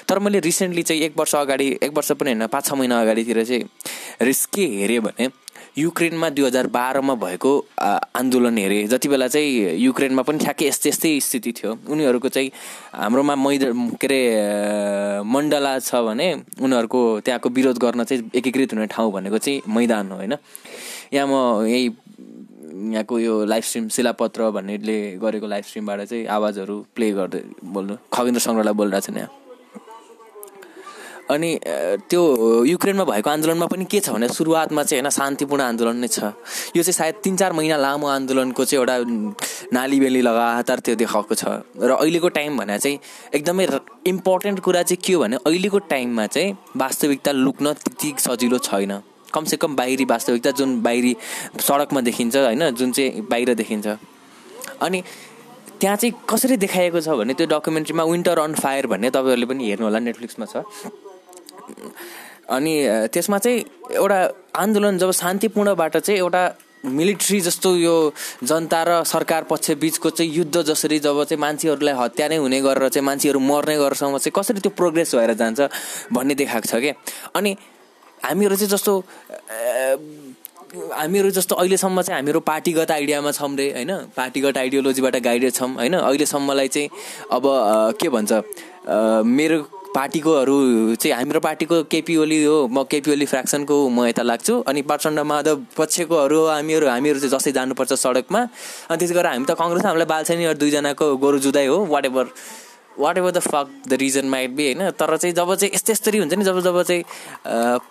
तर 0.10 0.20
मैले 0.20 0.40
रिसेन्टली 0.42 0.84
चाहिँ 0.84 1.02
एक 1.02 1.14
वर्ष 1.18 1.36
अगाडि 1.36 1.68
एक 1.84 1.92
वर्ष 1.94 2.12
पनि 2.18 2.34
होइन 2.34 2.48
पाँच 2.48 2.66
छ 2.66 2.74
महिना 2.74 3.02
अगाडितिर 3.02 3.44
चाहिँ 3.44 3.64
रिस्के 4.22 4.66
हेऱ्यो 4.82 5.02
भने 5.02 5.30
युक्रेनमा 5.78 6.30
दुई 6.36 6.46
हजार 6.46 6.68
बाह्रमा 6.68 7.14
भएको 7.16 7.52
आन्दोलन 7.80 8.58
हेरेँ। 8.58 8.88
जति 8.92 9.08
बेला 9.08 9.28
चाहिँ 9.28 9.80
युक्रेनमा 9.80 10.22
पनि 10.28 10.38
ठ्याक्कै 10.44 10.68
यस्तै 10.68 10.90
यस्तै 10.90 11.20
स्थिति 11.20 11.52
थियो। 11.52 11.72
उनीहरूको 11.88 12.30
चाहिँ 12.30 12.52
हाम्रोमा 12.92 13.36
मैदा 13.40 13.72
के 13.96 14.08
अरे 14.08 15.24
मण्डला 15.24 15.78
छ 15.80 15.96
भने 16.04 16.28
उनीहरूको 16.60 17.00
त्यहाँको 17.24 17.50
विरोध 17.50 17.78
गर्न 17.80 18.04
चाहिँ 18.04 18.30
एकीकृत 18.36 18.74
हुने 18.74 18.88
ठाउँ 18.92 19.12
भनेको 19.12 19.38
चाहिँ 19.38 19.62
मैदान 19.72 20.12
हो 20.12 20.18
होइन? 20.18 20.36
यहाँ 21.12 21.28
म 21.28 21.66
यही 21.68 21.86
यहाँको 22.92 23.20
यो 23.20 23.34
लाइभ 23.46 23.64
स्ट्रिम 23.64 23.88
शिलापत्र 23.96 24.50
भन्नेले 24.52 24.98
गरेको 25.22 25.48
लाइभ 25.48 25.64
स्ट्रिमबाट 25.64 26.00
चाहिँ 26.08 26.26
आवाजहरू 26.28 26.76
प्ले 26.96 27.12
गर्दै 27.12 27.44
बोल्नु 27.68 27.96
खगेन्द्र 28.14 28.42
सङ्ग्रहलाई 28.42 28.74
बोलिरहेको 28.74 29.12
छ 29.12 29.18
यहाँ। 29.18 29.30
अनि 31.32 31.50
त्यो 32.10 32.22
युक्रेनमा 32.66 33.04
भएको 33.08 33.30
आन्दोलनमा 33.30 33.66
पनि 33.72 33.86
के 33.92 34.00
छ 34.00 34.10
भने 34.12 34.28
सुरुवातमा 34.28 34.84
चाहिँ 34.84 35.02
होइन 35.02 35.10
शान्तिपूर्ण 35.12 35.62
आन्दोलन 35.64 35.98
नै 36.04 36.08
छ। 36.08 36.32
यो 36.76 36.82
चाहिँ 36.84 36.96
सायद 36.96 37.16
तिन 37.24 37.36
चार 37.40 37.54
महिना 37.54 37.78
लामो 37.78 38.08
आन्दोलनको 38.08 38.66
चाहिँ 38.66 38.80
एउटा 38.80 38.96
नालीबेली 39.72 40.22
लगातार 40.22 40.80
त्यो 40.80 40.96
देखाएको 40.96 41.36
छ। 41.36 41.44
र 41.76 41.92
अहिलेको 42.00 42.30
टाइम 42.40 42.58
भने 42.58 42.80
चाहिँ 42.80 43.00
एकदमै 43.36 43.68
इम्पोर्टेन्ट 44.08 44.60
कुरा 44.60 44.84
चाहिँ 44.84 45.00
के 45.06 45.14
हो 45.14 45.22
भने 45.22 45.38
अहिलेको 45.48 45.80
टाइममा 45.92 46.26
चाहिँ 46.28 46.58
वास्तविकता 46.76 47.32
लुक्न 47.32 47.74
त्यति 47.80 48.14
सजिलो 48.20 48.58
छैन। 48.58 49.11
कमसेकम 49.34 49.76
बाहिरी 49.76 50.06
वास्तविकता 50.06 50.52
जुन 50.60 50.82
बाहिरी 50.82 51.16
सडकमा 51.60 52.02
देखिन्छ 52.02 52.36
होइन 52.38 52.70
जुन 52.72 52.92
चाहिँ 52.92 53.22
बाहिर 53.30 53.54
देखिन्छ। 53.54 53.88
अनि 54.82 55.04
त्यहाँ 55.82 55.98
चाहिँ 55.98 56.14
कसरी 56.30 56.58
देखाइएको 56.58 57.02
छ 57.02 57.18
भने 57.20 57.34
त्यो 57.34 57.48
डकुमेन्ट्रीमा 57.50 58.04
विन्टर 58.04 58.40
अन 58.40 58.54
फायर 58.56 58.88
भन्ने 58.88 59.10
तपाईँहरूले 59.10 59.46
पनि 59.46 59.70
हेर्नु 59.70 59.86
होला 59.86 60.00
नेटफ्लिक्समा 60.00 60.46
छ। 60.46 60.64
अनि 62.50 62.74
त्यसमा 63.14 63.38
चाहिँ 63.38 63.64
एउटा 63.96 64.20
आन्दोलन 64.56 64.98
जब 64.98 65.12
शान्तिपूर्णबाट 65.12 65.98
चाहिँ 65.98 66.20
एउटा 66.20 66.44
मिलिट्री 66.86 67.40
जस्तो 67.42 67.76
यो 67.78 67.96
जनता 68.44 68.82
र 68.84 69.04
सरकार 69.06 69.44
पक्ष 69.50 69.72
बिचको 69.82 70.10
चाहिँ 70.10 70.32
युद्ध 70.34 70.62
जसरी 70.62 71.00
जब 71.00 71.24
चाहिँ 71.24 71.40
मान्छेहरूलाई 71.42 71.94
हत्या 71.94 72.28
नै 72.28 72.38
हुने 72.38 72.62
गरेर 72.62 72.90
चाहिँ 72.90 73.06
मान्छेहरू 73.06 73.40
मर्ने 73.40 73.78
गरेरसम्म 73.78 74.18
चाहिँ 74.18 74.34
कसरी 74.36 74.60
त्यो 74.60 74.72
प्रोग्रेस 74.78 75.16
भएर 75.16 75.34
जान्छ 75.34 75.70
भन्ने 76.14 76.36
देखाएको 76.36 76.68
छ 76.68 76.82
क्या 76.82 76.94
अनि 77.36 77.56
हामीहरू 78.24 78.56
चाहिँ 78.56 78.70
जस्तो 78.70 78.94
हामीहरू 80.72 81.30
जस्तो 81.36 81.56
अहिलेसम्म 81.56 82.02
चाहिँ 82.02 82.18
हामीहरू 82.18 82.40
पार्टीगत 82.48 82.92
आइडियामा 82.92 83.32
छौँ 83.32 83.56
रे 83.58 83.68
होइन? 83.72 83.92
पार्टीगत 84.16 84.58
आइडियोलोजीबाट 84.58 85.16
गाइडेड 85.28 85.52
छौँ 85.54 85.70
होइन? 85.76 85.94
अहिलेसम्मलाई 86.00 86.68
चाहिँ 86.68 86.90
अब 87.32 87.44
के 88.00 88.10
भन्छ? 88.10 88.32
मेरो 89.28 89.58
पार्टीकोहरू 89.96 90.56
चाहिँ 90.96 91.16
हाम्रो 91.16 91.40
पार्टीको 91.44 91.84
केपी 91.92 92.16
ओली 92.24 92.44
हो 92.44 92.68
म 92.72 92.84
केपी 92.88 93.12
ओली 93.12 93.26
फ्रेक्सनको 93.28 93.76
म 93.90 94.08
यता 94.08 94.24
लाग्छु। 94.24 94.54
अनि 94.64 94.82
प्रचण्ड 94.88 95.20
माधव 95.20 95.56
पक्षकोहरू 95.78 96.40
हामीहरू 96.48 96.88
हामीहरू 96.88 97.20
चाहिँ 97.20 97.32
जस्तै 97.36 97.52
जानुपर्छ 97.52 97.94
सडकमा। 98.00 98.42
अनि 98.88 98.98
त्यसै 99.00 99.14
गरेर 99.14 99.32
हामी 99.36 99.46
त 99.46 99.60
कङ्ग्रेस 99.60 99.86
हामीलाई 99.86 100.08
बाल्छेनीहरू 100.08 100.58
दुईजनाको 100.64 101.06
गोरु 101.20 101.40
जुदाइ 101.44 101.68
हो 101.68 101.78
whatever 102.08 102.26
whatever 103.18 103.32
the 103.32 103.40
fuck 103.40 103.68
the 103.88 103.94
reason 104.02 104.26
might 104.30 104.52
be 104.56 104.64
होइन? 104.66 104.90
तर 104.92 105.18
चाहिँ 105.18 105.34
जब 105.36 105.54
चाहिँ 105.56 105.72
यस्तै 105.74 105.94
यस्तरी 105.94 106.18
हुन्छ 106.18 106.34
नि 106.34 106.44
जब 106.44 106.60
जब 106.60 106.82
चाहिँ 106.82 107.04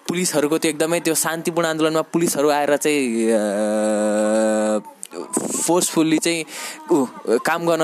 पुलिसहरूको 0.09 0.59
त्यो 0.59 0.71
एकदमै 0.71 1.01
त्यो 1.01 1.15
शान्तिपूर्ण 1.25 1.69
आन्दोलनमा 1.69 2.03
पुलिसहरू 2.13 2.49
आएर 2.51 2.77
चाहिँ 2.77 3.01
फोर्सफुल्ली 5.67 6.19
चाहिँ 6.19 6.45
ऊ 6.93 7.07
काम 7.47 7.67
गर्न 7.67 7.83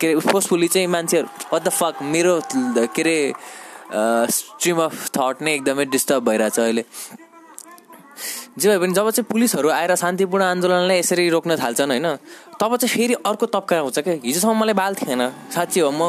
के 0.00 0.12
अरे 0.12 0.20
फोर्सफुल्ली 0.30 0.68
चाहिँ 0.68 0.86
मान्छेहरू 0.86 1.28
वाट 1.52 1.62
द 1.64 1.68
फक 1.68 2.02
मेरो 2.02 2.40
के 2.76 3.02
अरे 3.02 3.18
स्ट्रिम 4.32 4.78
अफ 4.82 5.08
थट 5.16 5.42
नै 5.42 5.54
एकदमै 5.54 5.84
डिस्टर्ब 5.94 6.28
भइरहेछ 6.28 6.58
अहिले। 6.60 6.84
जे 8.56 8.68
भए 8.68 8.78
पनि 8.78 8.92
जब 8.92 9.10
चाहिँ 9.10 9.26
पुलिसहरू 9.30 9.68
आएर 9.70 9.94
शान्तिपूर्ण 9.94 10.44
आन्दोलनलाई 10.44 10.98
यसरी 10.98 11.28
रोक्न 11.28 11.56
थाल्छन् 11.56 11.90
होइन 11.90 12.08
तब 12.60 12.76
चाहिँ 12.76 12.88
फेरि 12.88 13.14
अर्को 13.26 13.46
तब्का 13.46 13.78
आउँछ 13.78 13.98
क्या 13.98 14.14
हिजोसम्म 14.24 14.56
मलाई 14.60 14.74
बाल 14.74 14.94
थिएन। 14.96 15.22
साँच्ची 15.52 15.80
हो 15.80 15.90
म 15.92 16.02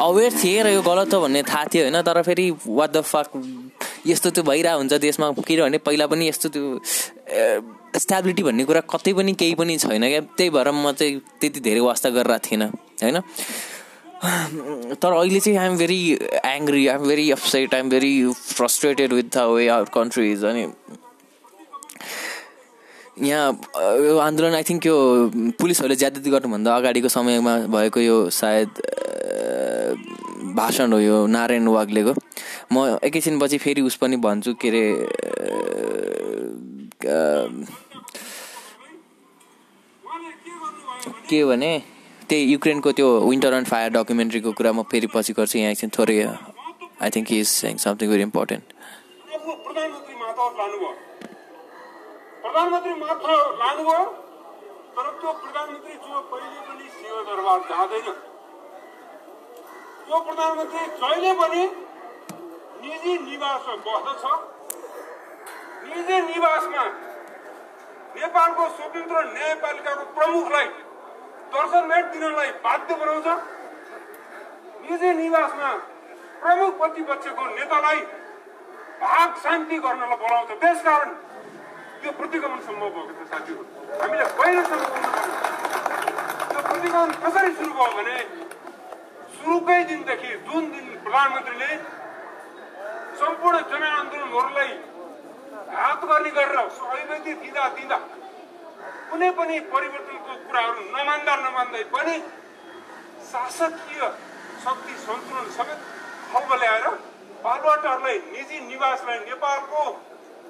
अवेर 0.00 0.32
थिएँ 0.32 0.62
र 0.62 0.68
यो 0.72 0.82
गलत 0.82 1.14
हो 1.14 1.20
भन्ने 1.20 1.42
थाहा 1.44 1.64
थियो 1.68 1.82
होइन 1.84 2.00
तर 2.02 2.22
फेरि 2.22 2.50
वाट 2.64 2.90
द 2.92 3.00
फक 3.04 3.28
यस्तो 4.06 4.30
त्यो 4.30 4.44
भइरहेको 4.44 4.78
हुन्छ 4.78 4.92
देशमा। 5.04 5.30
किनभने 5.44 5.78
पहिला 5.78 6.06
पनि 6.06 6.28
यस्तो 6.28 6.48
त्यो 6.48 6.64
स्ट्याबिलिटी 8.00 8.42
भन्ने 8.42 8.64
कुरा 8.64 8.80
कतै 8.88 9.12
पनि 9.12 9.32
केही 9.36 9.54
पनि 9.54 9.76
छैन 9.78 10.08
क्या। 10.08 10.20
त्यही 10.32 10.50
भएर 10.50 10.70
म 10.72 10.92
चाहिँ 10.96 11.20
त्यति 11.40 11.60
धेरै 11.60 11.80
वास्ता 11.80 12.08
गरेर 12.10 12.38
थिएन 12.40 12.62
होइन। 12.62 13.20
तर 14.96 15.12
अहिले 15.12 15.40
चाहिँ 15.40 15.58
I'm 15.58 15.76
very 15.76 16.00
angry 16.46 16.86
I'm 16.88 17.06
very 17.08 17.30
upset 17.32 17.74
I'm 17.74 17.88
very 17.90 18.12
frustrated 18.32 19.12
with 19.12 19.36
the 19.36 19.46
way 19.52 19.68
our 19.68 19.88
countries 19.94 20.44
अनि 20.44 20.64
यहाँ 23.18 23.48
यो 24.04 24.18
आन्दोलन 24.18 24.54
आई 24.54 24.64
थिङ्क 24.68 24.86
यो 24.86 24.96
पुलिसहरूले 25.60 25.96
ज्यादती 26.02 26.30
गर्नुभन्दा 26.30 26.76
अगाडिको 26.76 27.08
समयमा 27.12 27.54
भएको 27.74 28.00
यो 28.00 28.16
सायद 28.32 28.70
भाषण 30.56 30.92
हो 30.92 30.98
यो 30.98 31.16
नारायण 31.26 31.66
वाग्लेको। 31.68 32.12
म 32.72 32.98
एकैछिनपछि 33.04 33.58
फेरि 33.58 33.80
उस 33.88 33.96
पनि 34.00 34.16
भन्छु 34.16 34.52
के 34.60 34.68
अरे 34.68 34.84
के 41.28 41.44
भने 41.44 41.72
त्यही 42.28 42.42
युक्रेनको 42.52 42.92
त्यो 42.96 43.08
विन्टर 43.28 43.52
एन्ड 43.54 43.68
फायर 43.68 43.90
डकुमेन्ट्रीको 43.92 44.52
कुरा 44.56 44.72
म 44.72 44.82
फेरि 44.90 45.08
पछि 45.14 45.32
गर्छु। 45.36 45.58
यहाँ 45.58 45.72
एकछिन 45.72 45.90
थोरै 45.98 46.18
I 47.02 47.10
think 47.16 47.32
is 47.32 47.46
saying 47.48 47.76
something 47.84 48.08
very 48.08 48.22
important 48.22 48.64
प्रधानमन्त्री 52.52 52.94
मात्र 52.94 53.34
लानुभयो 53.58 54.04
तर 54.94 55.06
त्यो 55.20 55.30
प्रधानमन्त्री 55.42 55.94
जो 56.04 56.20
कहिले 56.32 56.60
पनि 56.66 56.88
सिंह 56.96 57.20
दरबार 57.28 57.60
जाँदैन 57.68 58.08
त्यो 60.04 60.18
प्रधानमन्त्री 60.26 60.82
जहिले 61.00 61.32
पनि 61.40 61.62
निजी 62.82 63.14
निवासमा 63.20 63.76
बस्दछ। 63.86 64.24
निजी 65.86 66.20
निवासमा 66.28 66.84
नेपालको 68.16 68.68
स्वतन्त्र 68.76 69.24
न्यायपालिकाको 69.32 70.04
प्रमुखलाई 70.20 70.68
दर्शन 71.56 71.82
भेट 71.88 72.04
दिनलाई 72.12 72.50
बाध्य 72.64 72.94
बनाउँछ। 73.00 73.28
निजी 74.84 75.10
निवासमा 75.22 75.74
प्रमुख 76.42 76.78
प्रतिपक्षको 76.78 77.44
नेतालाई 77.56 78.00
भाग 79.02 79.28
शान्ति 79.42 79.76
गर्नलाई 79.84 80.16
बोलाउँछ। 80.22 80.50
त्यसकारण 80.60 81.10
त्यो 82.02 82.12
प्रतिगमन 82.18 82.60
सम्भव 82.66 82.88
भएको 82.90 83.12
छ 83.18 83.28
साथीहरू 83.30 83.64
हामीले 83.98 84.24
बाहिरसम्म 84.38 84.84
त्यो 86.46 86.62
प्रतिगमन 86.62 87.12
कसरी 87.22 87.52
सुरु 87.58 87.74
भयो 87.74 87.92
भने 87.98 88.16
सुरुकै 89.34 89.76
दिनदेखि 89.90 90.30
जुन 90.48 90.66
दिन 90.72 90.88
प्रधानमन्त्रीले 91.04 91.70
सम्पूर्ण 93.20 93.60
जनआन्दोलनहरूलाई 93.70 94.74
हात 95.76 96.04
गर्ने 96.04 96.30
गरेर 96.36 96.58
अभिव्यक्ति 96.58 97.32
दिँदा 97.42 97.68
दिँदा 97.78 97.98
कुनै 99.10 99.30
पनि 99.38 99.58
परिवर्तनको 99.70 100.38
कुराहरू 100.44 100.86
नमान्दा 100.90 101.34
नमान्दै 101.40 101.84
पनि 101.92 102.16
शासकीय 103.30 104.02
शक्ति 104.64 104.94
सन्तुलन 105.00 105.50
समेत 105.56 105.90
खल्ब 106.32 106.50
ल्याएर 106.60 106.88
बालुवाटारलाई 107.44 108.18
निजी 108.28 108.58
निवासलाई 108.66 109.18
नेपालको 109.26 109.84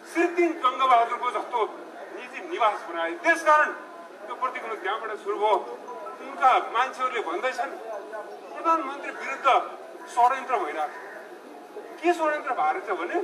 सिद्धिन 0.06 0.52
गङ्गबहादुरको 0.60 1.30
जस्तो 1.32 1.60
निजी 2.14 2.40
निवास 2.48 2.80
बनाए 2.88 3.12
त्यसकारण 3.22 3.70
त्यो 4.22 4.34
प्रतिक्रिया 4.36 4.76
त्यहाँबाट 4.78 5.12
सुरु 5.20 5.36
भयो 5.38 5.54
उनका 6.22 6.50
मान्छेहरूले 6.72 7.22
भन्दैछन् 7.22 7.72
प्रधानमन्त्री 8.52 9.10
विरुद्ध 9.12 9.48
षड्यन्त्र 10.08 10.58
भइरहेको 10.58 11.10
के 11.98 12.12
षड्यन्त्र 12.14 12.52
भएको 12.54 12.80
छ 12.86 12.98
भने 12.98 13.18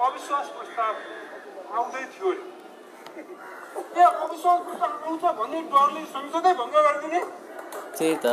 अविश्वास 0.00 0.46
प्रस्ताव 0.52 0.94
आउँदै 1.72 2.04
थियो 2.10 2.30
अरे 2.30 2.42
ए 3.94 4.02
अविश्वास 4.02 4.58
प्रस्ताव 4.62 4.90
आउँछ 5.04 5.24
भन्ने 5.38 5.60
डरले 5.68 6.02
संसदै 6.10 6.52
भङ्ग 6.54 6.76
गरिदिने 6.78 7.20
त्यही 7.92 8.16
त 8.16 8.26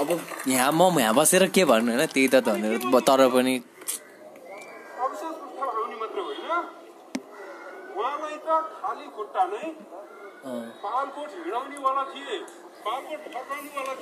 अब 0.00 0.08
यहाँ 0.48 0.72
म 0.72 0.98
यहाँ 0.98 1.14
बसेर 1.14 1.46
के 1.50 1.64
भन्नु 1.66 1.90
होइन 1.92 2.06
त्यही 2.08 2.28
त 2.28 2.36
भनेर 2.46 2.74
तर 3.02 3.28
पनि 3.30 3.54
अविश्वास 4.98 5.34
प्रस्ताव 5.34 5.68
आउने 5.70 5.96
मात्र 5.96 6.18
होइन 6.20 6.50
उहाँलाई 7.96 8.38
त 8.38 8.48
खाली 8.76 9.06
खुट्टा 9.10 9.29
नै 9.29 9.29
पालकोट 9.29 9.29
हिँडाउनेवाला 9.29 9.29
थिए 9.29 9.29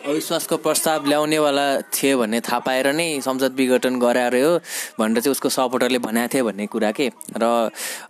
अविश्वासको 0.09 0.57
प्रस्ताव 0.57 1.07
ल्याउनेवाला 1.07 1.67
थिए 1.95 2.15
भन्ने 2.17 2.41
थाहा 2.41 2.59
पाएर 2.67 2.87
नै 2.95 3.21
संसद 3.21 3.53
विघटन 3.59 3.99
गराएर 3.99 4.35
हो 4.37 4.51
भनेर 4.99 5.21
चाहिँ 5.23 5.33
उसको 5.33 5.49
सपोर्टरले 5.49 5.99
भनेको 5.99 6.29
थिए 6.35 6.43
भन्ने 6.43 6.67
कुरा 6.67 6.91
के? 6.91 7.11
र 7.37 7.45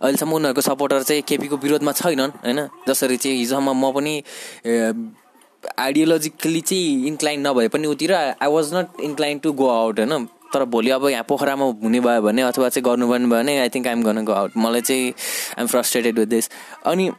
अहिलेसम्म 0.01 0.33
उनीहरूको 0.33 0.61
सपोर्टर 0.61 1.03
चाहिँ 1.03 1.21
केपीको 1.29 1.57
विरोधमा 1.57 1.91
छैनन् 1.91 2.31
होइन? 2.45 2.59
जसरी 2.87 3.17
चाहिँ 3.17 3.37
हिजोसम्म 3.37 3.69
म 3.73 3.91
पनि 3.97 4.13
आइडियोलोजिकली 5.79 6.61
चाहिँ 6.61 7.07
इन्क्लाइन 7.07 7.47
नभए 7.47 7.67
पनि 7.73 7.87
उतिर 7.87 8.13
I 8.13 8.49
was 8.49 8.73
not 8.73 8.87
incline 9.09 9.39
to 9.39 9.51
go 9.53 9.67
out 9.69 9.99
होइन? 9.99 10.27
तर 10.53 10.63
भोलि 10.65 10.89
अब 10.89 11.07
यहाँ 11.09 11.23
पोखरामा 11.29 11.65
हुने 11.83 11.99
भयो 11.99 12.21
भने 12.21 12.41
अथवा 12.41 12.69
चाहिँ 12.69 12.83
गर्नुपर्ने 12.85 13.25
भयो 13.25 13.37
भने 13.37 13.57
आई 13.59 13.69
थिङ्क 13.69 13.87
आइम 13.87 14.03
गर्न 14.03 14.23
गो 14.25 14.33
आउट 14.33 14.57
मलाई 14.57 14.81
चाहिँ 14.81 15.11
आइएम 15.57 15.67
फ्रस्ट्रेटेड 15.67 16.19
विथ 16.19 16.27
दिस 16.27 16.49
अनि 16.85 17.11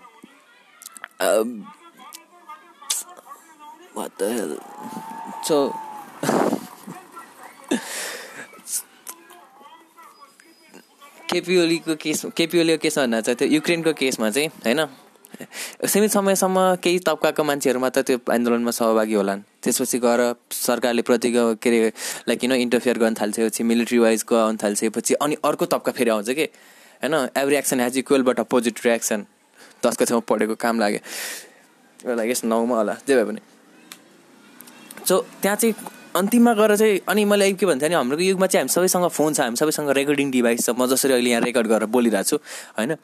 What 3.95 4.17
the 4.19 4.33
hell? 4.33 4.53
So 5.45 5.57
KP 11.31 11.57
ओलीको 11.63 11.95
केस 11.95 12.25
केपी 12.37 12.61
ओलीको 12.61 12.79
केसमा 12.83 13.03
भन्दा 13.05 13.21
चाहिँ 13.21 13.37
त्यो 13.39 13.49
युक्रेनको 13.49 13.93
केसमा 13.93 14.31
चाहिँ 14.31 14.49
होइन? 14.65 14.81
सीमित 15.81 16.11
समयसम्म 16.11 16.77
केही 16.85 16.99
तब्काको 17.09 17.45
मान्छेहरू 17.45 17.81
मात्र 17.81 18.03
त्यो 18.03 18.19
आन्दोलनमा 18.29 18.71
सहभागी 18.71 19.15
होलान्। 19.15 19.41
त्यसपछि 19.65 19.99
गएर 19.99 20.21
सरकारले 20.53 21.03
प्रति 21.03 21.33
के 21.33 21.69
अरे 21.69 21.93
लाइक 22.29 22.39
किन 22.41 22.53
इन्टरफियर 22.53 22.99
गर्न 22.99 23.15
थाल्छेपछि 23.17 23.65
मिलिट्री 23.65 23.99
वाइजको 23.99 24.37
आउनु 24.37 24.59
थाल्छेपछि 24.63 25.15
अनि 25.25 25.37
अर्को 25.41 25.65
तब्का 25.67 25.93
फेरि 25.93 26.11
आउँछ 26.11 26.31
कि? 26.31 26.45
होइन? 27.01 27.15
Every 27.33 27.57
action 27.57 27.81
has 27.81 27.99
equal 27.99 28.23
but 28.23 28.41
opposite 28.41 28.85
reaction 28.85 29.25
दसको 29.81 30.05
छेउमा 30.05 30.25
पढेको 30.29 30.55
काम 30.61 30.81
लाग्यो। 30.81 31.01
लाग्यो 32.13 32.35
नौमा 32.45 32.77
होला। 32.77 32.95
जे 33.09 33.17
भए 33.17 33.25
पनि। 33.25 33.41
सो 35.09 35.19
त्यहाँ 35.41 35.57
चाहिँ 35.57 35.75
अन्तिममा 36.17 36.53
गएर 36.61 36.77
चाहिँ 36.77 37.01
अनि 37.09 37.25
मैले 37.25 37.53
के 37.57 37.67
भन्थेँ 37.67 37.89
भने 37.89 37.97
हाम्रो 37.97 38.19
युगमा 38.21 38.47
चाहिँ 38.47 38.69
हामी 38.69 38.73
सबैसँग 38.77 39.09
फोन 39.09 39.33
छ 39.33 39.41
हामी 39.41 39.57
सबैसँग 39.57 39.91
रेकर्डिङ 39.97 40.31
डिभाइस 40.31 40.67
छ। 40.67 40.77
म 40.77 40.87
जसरी 40.93 41.13
अहिले 41.17 41.31
यहाँ 41.31 41.43
रेकर्ड 41.43 41.67
गरेर 41.67 41.89
बोलिरहेको 41.89 42.29
छु। 42.29 42.37
होइन? 42.77 43.01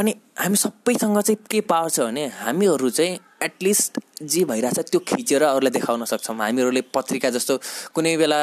अनि 0.00 0.12
हामी 0.38 0.56
सबैसँग 0.56 1.20
चाहिँ 1.20 1.36
के 1.50 1.60
पावर 1.60 1.90
छ 1.90 2.00
भने 2.00 2.26
हामीहरू 2.40 2.88
चाहिँ 2.90 3.18
एटलिस्ट 3.42 3.98
जे 4.32 4.44
भइरहेछ 4.44 4.78
त्यो 4.90 5.00
खिचेर 5.08 5.42
अरूलाई 5.42 5.70
देखाउन 5.70 6.04
सक्छौँ। 6.04 6.36
हामीहरूले 6.36 6.80
पत्रिका 6.94 7.30
जस्तो 7.36 7.56
कुनै 7.94 8.16
बेला 8.16 8.40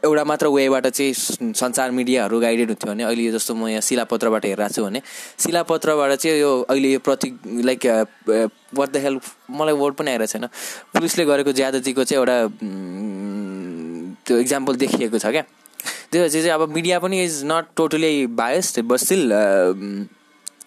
एउटा 0.00 0.24
मात्र 0.24 0.46
वेबाट 0.48 0.86
चाहिँ 0.88 1.12
सञ्चार 1.52 1.90
मिडियाहरू 1.92 2.40
गाइडेड 2.40 2.68
हुन्थ्यो 2.72 2.88
भने 2.92 3.04
अहिले 3.04 3.30
जस्तो 3.36 3.54
म 3.54 3.68
यहाँ 3.68 3.84
शिलापत्रबाट 3.84 4.44
हेरिरहेको 4.44 4.74
छु 4.74 4.84
भने 4.84 5.00
शिलापत्रबाट 5.44 6.12
चाहिँ 6.16 6.40
यो 6.40 6.50
अहिले 6.64 6.88
यो 6.92 6.98
प्रति 7.04 7.28
लाइक 7.68 7.86
वाट 8.72 8.88
द 8.92 8.96
हेल्प 9.04 9.22
मलाई 9.52 9.74
वर्ड 9.76 9.94
पनि 10.00 10.10
आइरहेको 10.10 10.32
छैन। 10.32 10.46
पुलिसले 10.96 11.24
गरेको 11.24 11.52
ज्यादतीको 11.52 12.04
चाहिँ 12.04 12.20
एउटा 12.20 12.36
त्यो 14.24 14.38
इक्जाम्पल 14.38 14.74
देखिएको 14.76 15.18
छ 15.18 15.26
क्या। 15.36 15.44
त्यो 16.12 16.28
चाहिँ 16.28 16.50
अब 16.50 16.68
मिडिया 16.68 16.98
पनि 17.00 17.24
is 17.24 17.40
not 17.44 17.64
totally 17.76 18.26
biased 18.40 18.80
but 18.88 18.98
still 19.04 19.22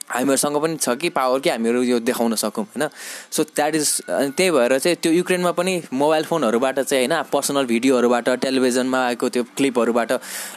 हामीहरूसँग 0.10 0.58
पनि 0.62 0.76
छ 0.78 0.90
कि 1.02 1.10
पावर 1.10 1.40
कि 1.40 1.50
हामीहरू 1.50 1.82
यो 1.84 2.00
देखाउन 2.00 2.36
सकौँ 2.36 2.64
होइन? 2.66 2.88
सो 3.32 3.44
द्याट 3.44 3.76
इज 3.76 3.90
त्यही 4.10 4.52
भएर 4.52 4.78
चाहिँ 4.80 4.98
त्यो 5.02 5.12
युक्रेनमा 5.12 5.52
पनि 5.58 5.82
मोबाइल 5.94 6.24
फोनहरूबाट 6.24 6.80
चाहिँ 6.80 7.08
होइन 7.08 7.24
पर्सनल 7.32 7.66
भिडियोहरूबाट 7.66 8.30
टेलिभिजनमा 8.46 9.00
आएको 9.06 9.30
त्यो 9.30 9.44
क्लिपहरूबाट 9.58 10.12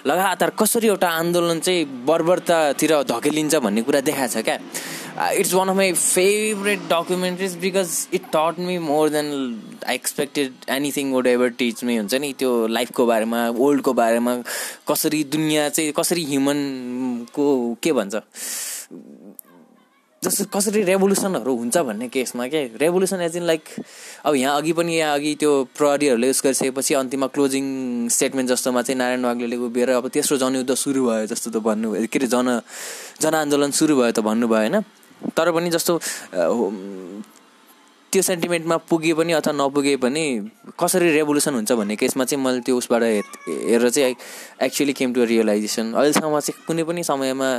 लगातार 0.06 0.50
कसरी 0.58 0.88
एउटा 0.88 1.08
आन्दोलन 1.08 1.60
चाहिँ 1.60 1.84
बर्बरतातिर 2.06 2.92
धकेलिन्छ 3.10 3.54
भन्ने 3.56 3.82
कुरा 3.82 4.00
देखाएको 4.00 4.32
छ 4.32 4.44
क्या। 4.44 4.58
It's 5.18 5.54
one 5.54 5.68
of 5.68 5.76
my 5.76 5.92
favourite 5.92 6.80
documentaries 6.92 7.56
because 7.60 7.90
it 8.14 8.24
taught 8.34 8.58
me 8.58 8.78
more 8.78 9.08
than 9.10 9.26
I 9.88 9.94
expected 9.94 10.70
anything 10.70 11.12
would 11.12 11.26
ever 11.26 11.48
teach 11.58 11.82
me 11.84 11.96
हुन्छ 11.96 12.14
नि? 12.14 12.32
त्यो 12.38 12.66
लाइफको 12.66 13.06
बारेमा 13.06 13.48
वर्ल्डको 13.56 13.92
बारेमा 13.92 14.36
कसरी 14.88 15.24
दुनियाँ 15.34 15.68
चाहिँ 15.70 15.92
कसरी 15.98 16.24
ह्युमनको 16.24 17.46
के 17.82 17.92
भन्छ? 17.92 18.16
जस्तो 20.25 20.44
कसरी 20.50 20.82
रेभोल्युसनहरू 20.82 21.54
हुन्छ 21.56 21.78
भन्ने 21.78 22.08
केसमा 22.10 22.46
के? 22.50 22.62
रेभोल्युसन 22.75 23.20
एज 23.22 23.37
इन 23.37 23.42
लाइक 23.46 23.62
अब 24.26 24.34
यहाँ 24.34 24.56
अघि 24.58 24.72
पनि 24.75 24.94
यहाँ 24.96 25.14
अघि 25.14 25.34
त्यो 25.38 25.52
प्रहरीहरूले 25.78 26.30
उस 26.30 26.42
गरिसकेपछि 26.44 26.94
अन्तिममा 26.94 27.26
क्लोजिङ 27.34 27.64
स्टेटमेन्ट 28.10 28.50
जस्तोमा 28.50 28.82
चाहिँ 28.82 28.98
नारायण 28.98 29.25
वाग्लेले 29.25 29.56
उभिएर 29.70 29.90
अब 30.02 30.08
तेस्रो 30.10 30.37
जनयुद्ध 30.42 30.75
सुरु 30.75 31.06
भयो 31.06 31.26
जस्तो 31.30 31.50
त 31.54 31.62
भन्नुभयो 31.62 32.06
के 32.10 32.18
अरे 32.18 32.26
जन 32.34 32.60
जनआन्दोलन 33.22 33.70
सुरु 33.78 33.94
भयो 33.96 34.10
त 34.10 34.20
भन्नुभयो 34.26 34.58
होइन? 34.58 34.82
तर 35.38 35.50
पनि 35.54 35.70
जस्तो 35.70 35.98
त्यो 38.12 38.22
सेन्टिमेन्टमा 38.22 38.76
पुगे 38.90 39.12
पनि 39.14 39.32
अथवा 39.38 39.52
नपुगे 39.52 39.96
पनि 40.02 40.25
कसरी 40.80 41.10
रेभोल्युसन 41.12 41.54
हुन्छ 41.54 41.72
भन्ने 41.78 41.96
केसमा 42.02 42.25
चाहिँ 42.25 42.42
मैले 42.44 42.60
त्यो 42.66 42.76
उसबाट 42.76 43.02
हेरेर 43.02 43.88
चाहिँ 43.90 44.14
एक्चुली 44.66 44.92
केम 44.98 45.12
टु 45.14 45.25
रियलाइजेसन 45.30 45.92
अहिलेसम्म 45.92 46.40
चाहिँ 46.40 46.64
कुनै 46.66 46.82
पनि 46.88 47.04
समयमा 47.04 47.50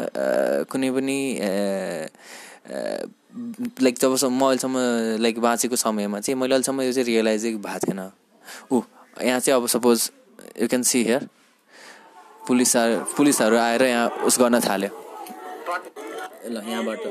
कुनै 0.73 0.89
पनि 0.91 1.17
लाइक 2.69 3.95
जबसम्म 3.99 4.33
म 4.37 4.45
अहिलेसम्म 4.45 4.77
लाइक 5.21 5.39
बाँचेको 5.41 5.75
समयमा 5.75 6.19
चाहिँ 6.19 6.39
मैले 6.39 6.53
अहिलेसम्म 6.55 6.81
यो 6.81 6.91
चाहिँ 6.93 7.05
रियलाइजै 7.05 7.51
भएको 7.57 7.79
थिएन। 7.85 8.01
ऊ 8.71 8.81
यहाँ 9.21 9.39
चाहिँ 9.39 9.61
अब 9.61 9.67
suppose 9.67 10.09
you 10.61 10.67
can 10.67 10.83
see 10.83 11.03
here 11.03 11.27
पुलिसहरू 12.47 12.95
पुलिसहरू 13.17 13.57
आएर 13.57 13.83
यहाँ 13.83 14.07
उस 14.25 14.39
गर्न 14.39 14.59
थाल्यो। 14.59 14.91
ल 16.49 16.55
यहाँबाट। 16.67 17.03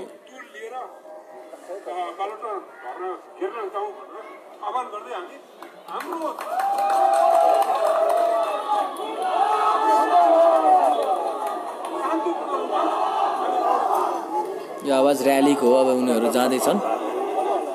यो 14.89 14.95
आवाज 14.97 15.19
ऱ्यालीको 15.29 15.67
हो 15.69 15.75
अब 15.85 15.89
उनीहरू 16.01 16.29
जाँदैछन्। 16.33 16.79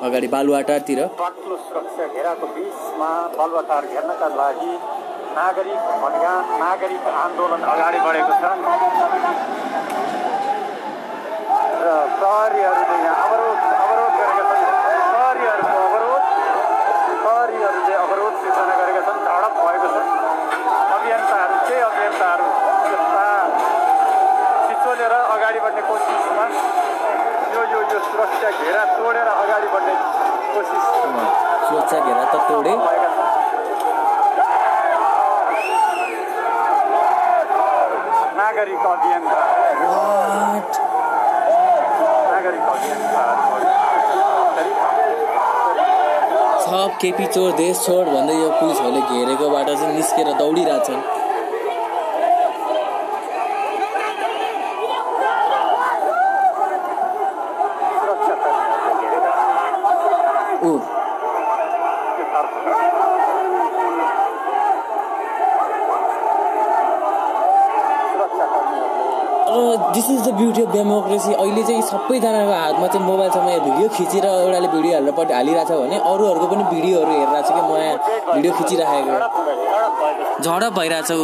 अगाडि 0.05 0.27
बालुवाटारतिर। 0.33 0.99
बाक्लो 1.21 1.55
सुरक्षा 1.65 2.05
घेराको 2.13 2.45
बिचमा 2.55 3.09
बालुवाटार 3.37 3.83
घेर्नका 3.93 4.27
लागि 4.39 4.73
नागरिक 5.37 5.83
अभियान 6.07 6.41
नागरिक 6.63 7.03
आन्दोलन 7.23 7.61
अगाडि 7.73 7.99
बढेको 8.05 8.33
छ। 8.41 8.43
र 11.83 11.85
प्रहरीहरूले 12.17 12.97
यहाँ 13.05 13.17
अवरोध 13.25 13.59
अवरोध 13.83 14.13
गरेका 14.19 14.43
छन् 14.49 14.65
प्रहरीहरूको 15.13 15.79
अवरोध 15.87 16.23
प्रहरीहरूले 17.23 17.95
अवरोध 18.05 18.33
सिर्जना 18.41 18.73
गरेका 18.81 19.01
छन् 19.07 19.19
झडप 19.29 19.53
भएको 19.65 19.87
छ 19.93 19.97
अभियन्ताहरू 20.97 21.55
केही 21.67 21.81
अभियन्ताहरू 21.91 22.47
यस्ता 22.93 23.27
छिचोलेर 24.65 25.13
अगाडि 25.35 25.59
बढ्ने 25.65 25.83
कोसिसमा 25.91 26.45
यो 27.93 27.99
यो 27.99 28.01
यो 28.01 28.05
सुरक्षा 28.09 28.49
घेरा 28.49 28.83
तोडेर 28.97 29.27
अगाडि 29.31 29.67
बढ्ने 29.73 29.93
कोसिस 30.53 30.85
सुरक्षा 31.65 31.97
घेरा 32.05 32.23
त 32.23 32.35
तोडे 32.49 32.73
नागरिक 38.39 38.85
अभियन्ता 38.93 39.39
नागरिक 42.31 42.61
केपी 47.01 47.25
चोर 47.33 47.49
देश 47.57 47.75
छोड 47.85 48.05
भन्दै 48.13 48.35
यो 48.35 48.49
पुलिसहरूले 48.59 49.01
घेरेकोबाट 49.01 49.67
चाहिँ 49.69 49.93
निस्केर 49.95 50.27
दौडिरहेछन् 50.39 51.03
सुरक्षा 57.99 58.35
कर्मीहरूले 58.43 58.93
घेरेका 59.01 59.31
छन्। 59.37 59.55
ऊ 60.63 60.73
सुरक्षा 61.19 62.25
कर्मीहरूले 62.33 62.81
र 62.81 62.82
this 69.93 70.09
is 70.11 70.19
the 70.27 70.29
beauty 70.35 70.61
of 70.63 70.71
democracy 70.73 71.33
अहिले 71.33 71.63
चाहिँ 71.63 71.81
सबैजनाको 71.87 72.51
हातमा 72.59 72.87
चाहिँ 72.93 73.05
मोबाइल 73.07 73.29
छ। 73.31 73.37
म 73.37 73.47
यहाँ 73.49 73.59
भिडियो 73.65 73.87
खिचेर 73.97 74.25
एउटाले 74.25 74.67
भिडियो 74.75 74.93
हालेर 74.97 75.13
पट्टि 75.19 75.33
हालिरहेको 75.33 75.69
छ 75.69 75.79
भने 75.83 75.97
अरूहरूको 76.11 76.47
पनि 76.53 76.63
भिडियोहरू 76.73 77.11
हेरिरहेको 77.11 77.41
छ 77.47 77.51
कि 77.53 77.61
म 77.61 77.71
यहाँ 77.77 77.97
भिडियो 78.35 78.51
खिचिराखेको 78.57 79.11
झडप 80.45 80.73
भइरहेछ 80.79 81.09
ऊ 81.11 81.15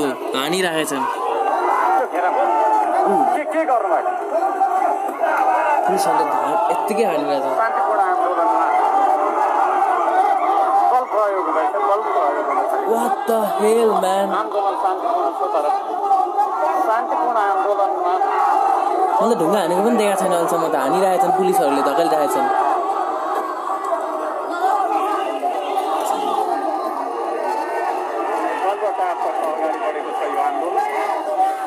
धा- 6.33 6.57
यत्तिकै 6.71 7.03
हानिरहेछ 7.09 7.43
शान्तिपूर्ण 7.59 8.01
आन्दोलनमा 8.09 8.65
बल 10.91 11.03
प्रयोग 11.13 11.43
हुँदैछ 11.47 11.73
बल 11.89 12.01
प्रयोग 12.09 12.45
हुन 12.49 12.59
थाल्यो। 12.71 12.95
वाट 12.95 13.13
द 13.29 13.31
हेल 13.59 13.89
म्यान 14.03 14.27
मैले 19.19 19.35
ढुङ्गा 19.39 19.59
हानेको 19.59 19.81
पनि 19.83 19.97
देखाएको 19.97 20.19
छैन 20.19 20.33
अहिलेसम्म 20.33 20.65
त। 20.67 20.75
हानिरहेछन् 20.81 21.33
पुलिसहरूले 21.37 21.81
धकेलिरहेछन्। 21.87 22.47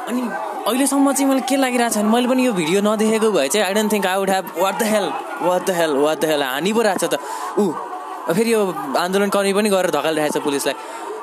अनि 0.09 0.23
अहिलेसम्म 0.67 1.13
चाहिँ 1.13 1.29
मलाई 1.31 1.45
के 1.49 1.57
लागिरहेको 1.57 1.95
छ 1.95 1.97
भने 1.99 2.11
मैले 2.15 2.27
पनि 2.33 2.43
यो 2.47 2.53
भिडियो 2.61 2.81
नदेखेको 2.89 3.29
भए 3.37 3.49
चाहिँ 3.53 3.65
I 3.67 3.73
don't 3.75 3.93
think 3.93 4.07
I 4.07 4.17
would 4.19 4.31
have 4.31 4.47
what 4.65 4.75
the 4.81 4.83
hell 4.95 5.07
what 5.43 5.63
the 5.69 5.71
hell 5.79 5.93
what 6.05 6.19
the 6.21 6.25
hell 6.33 6.43
हानि 6.43 6.73
पो 6.73 6.81
रहेछ 6.89 7.05
त। 7.05 7.15
ऊ 7.61 7.65
फेरि 8.33 8.51
यो 8.53 8.61
आन्दोलनकर्मी 9.05 9.53
पनि 9.61 9.69
गरेर 9.77 9.91
धकालिरहेको 9.99 10.39
छ 10.39 10.43
पुलिसलाई। 10.49 10.77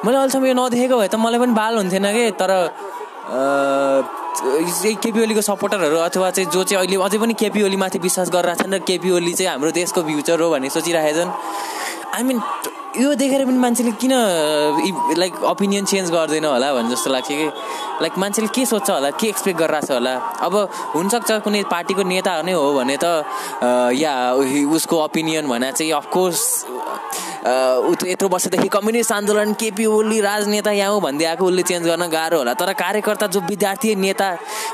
मैले 0.05 0.17
अहिलेसम्म 0.17 0.45
यो 0.45 0.53
नदेखेको 0.55 0.95
भए 0.97 1.07
त 1.11 1.15
मलाई 1.19 1.39
पनि 1.43 1.53
बाल 1.59 1.73
हुन्थेन 1.83 2.07
कि? 2.15 2.25
तर 2.39 2.51
केपी 5.03 5.19
ओलीको 5.21 5.41
सपोर्टरहरू 5.43 5.97
अथवा 6.07 6.29
चाहिँ 6.31 6.49
जो 6.55 6.63
चाहिँ 6.63 6.79
अहिले 6.79 6.95
अझै 7.03 7.17
पनि 7.19 7.33
केपी 7.35 7.59
ओलीमाथि 7.67 7.99
विश्वास 8.07 8.29
गरिरहेको 8.31 8.63
छन् 8.63 8.73
र 8.73 8.79
केपी 8.87 9.09
ओली 9.11 9.33
चाहिँ 9.35 9.51
हाम्रो 9.51 9.71
देशको 9.75 9.99
फ्युचर 10.07 10.39
हो 10.39 10.47
भन्ने 10.55 10.69
सोचिरहेको 10.71 11.19
छन् 11.19 11.31
आई 12.15 12.23
मिन 12.23 12.39
यो 12.95 13.13
देखेर 13.19 13.45
पनि 13.45 13.59
मान्छेले 13.59 13.91
किन 14.01 14.13
लाइक 15.19 15.43
ओपिनियन 15.51 15.85
चेन्ज 15.91 16.07
गर्दैन 16.15 16.45
होला 16.47 16.67
भन्ने 16.73 16.89
जस्तो 16.95 17.09
लाग्छ 17.11 17.27
कि? 17.27 17.47
लाइक 18.01 18.13
मान्छेले 18.23 18.47
के 18.55 18.65
सोध्छ 18.71 18.89
होला? 18.89 19.09
के 19.19 19.27
एक्सपेक्ट 19.27 19.59
गरिरहेको 19.59 19.87
छ 19.87 19.91
होला? 19.99 20.15
अब 20.47 20.53
हुनसक्छ 20.95 21.29
कुनै 21.43 21.63
पार्टीको 21.75 22.03
नेता 22.07 22.41
नै 22.47 22.53
हो 22.55 22.71
भने 22.79 22.97
त 23.03 23.05
या 23.99 24.13
उसको 24.73 24.95
ओपिनियन 25.05 25.47
भने 25.51 25.71
चाहिँ 25.75 25.91
अफकोर्स 26.01 26.41
यत्रो 27.39 28.27
वर्षदेखि 28.29 28.67
कम्युनिस्ट 28.67 29.11
आन्दोलन 29.11 29.53
केपी 29.55 29.85
ओली 29.85 30.19
राजनेता 30.21 30.71
यहाँ 30.71 30.91
हो 30.91 30.99
भन्दै 30.99 31.25
आएको 31.25 31.45
उसले 31.45 31.63
चेन्ज 31.63 31.87
गर्न 31.87 32.07
गाह्रो 32.11 32.37
होला। 32.37 32.53
तर 32.53 32.73
कार्यकर्ता 32.75 33.27
जो 33.27 33.39
विद्यार्थी 33.47 33.95
नेता 33.95 34.29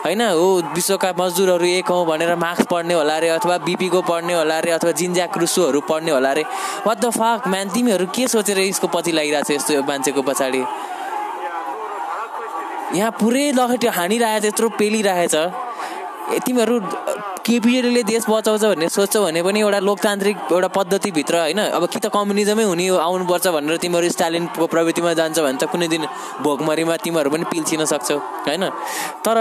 होइन 0.06 0.22
हो 0.22 0.48
विश्वका 0.74 1.14
मजदुरहरू 1.20 1.66
एक 1.78 1.88
हौँ 1.90 2.06
भनेर 2.06 2.36
मार्क्स 2.36 2.66
पढ्ने 2.72 2.94
होला 2.94 3.16
अरे 3.16 3.30
अथवा 3.38 3.58
बिपीको 3.66 4.02
पढ्ने 4.10 4.34
होला 4.34 4.58
अरे 4.58 4.72
अथवा 4.72 4.92
जिन्ज्या 4.98 5.26
क्रुसोहरू 5.38 5.82
पढ्ने 5.90 6.12
होला 6.12 6.30
अरे 6.32 6.44
वाट 6.88 6.98
द 6.98 7.10
फाक 7.14 7.48
म्यान 7.48 7.70
तिमीहरू 7.70 8.06
के 8.16 8.28
सोचेर 8.28 8.60
यसको 8.60 8.88
पछि 8.90 9.12
लागिरहेको 9.12 9.46
छ 9.46 9.56
यस्तो 9.56 9.84
मान्छेको 9.84 10.22
पछाडि? 10.26 10.64
यहाँ 12.98 13.12
पुरै 13.20 13.52
लखेट्यो 13.54 13.92
हानिरहेछ 13.92 14.46
यत्रो 14.46 14.70
पेलिरहेछ। 14.80 15.36
तिमीहरू 16.46 16.80
केपिएलले 17.46 18.02
देश 18.04 18.24
बचाउँछ 18.26 18.62
भन्ने 18.64 18.88
सोच्छौ 18.90 19.22
भने 19.24 19.42
पनि 19.44 19.60
एउटा 19.62 19.80
लोकतान्त्रिक 19.80 20.38
एउटा 20.52 20.68
पद्धतिभित्र 20.68 21.36
होइन 21.40 21.60
अब 21.78 21.86
कि 21.86 22.00
त 22.00 22.10
कम्युनिजमै 22.10 22.64
हुने 22.64 22.88
आउनुपर्छ 22.98 23.48
भनेर 23.56 23.78
तिमीहरू 23.78 24.10
स्टालिनको 24.10 24.66
प्रवृत्तिमा 24.66 25.14
जान्छ 25.14 25.40
भने 25.40 25.58
त 25.62 25.70
कुनै 25.70 25.88
दिन 25.88 26.06
भोकमरीमा 26.42 26.96
तिमीहरू 27.06 27.30
पनि 27.30 27.46
पिल्छिन 27.46 27.86
सक्छौ 27.86 28.18
होइन? 28.18 28.66
तर 29.22 29.38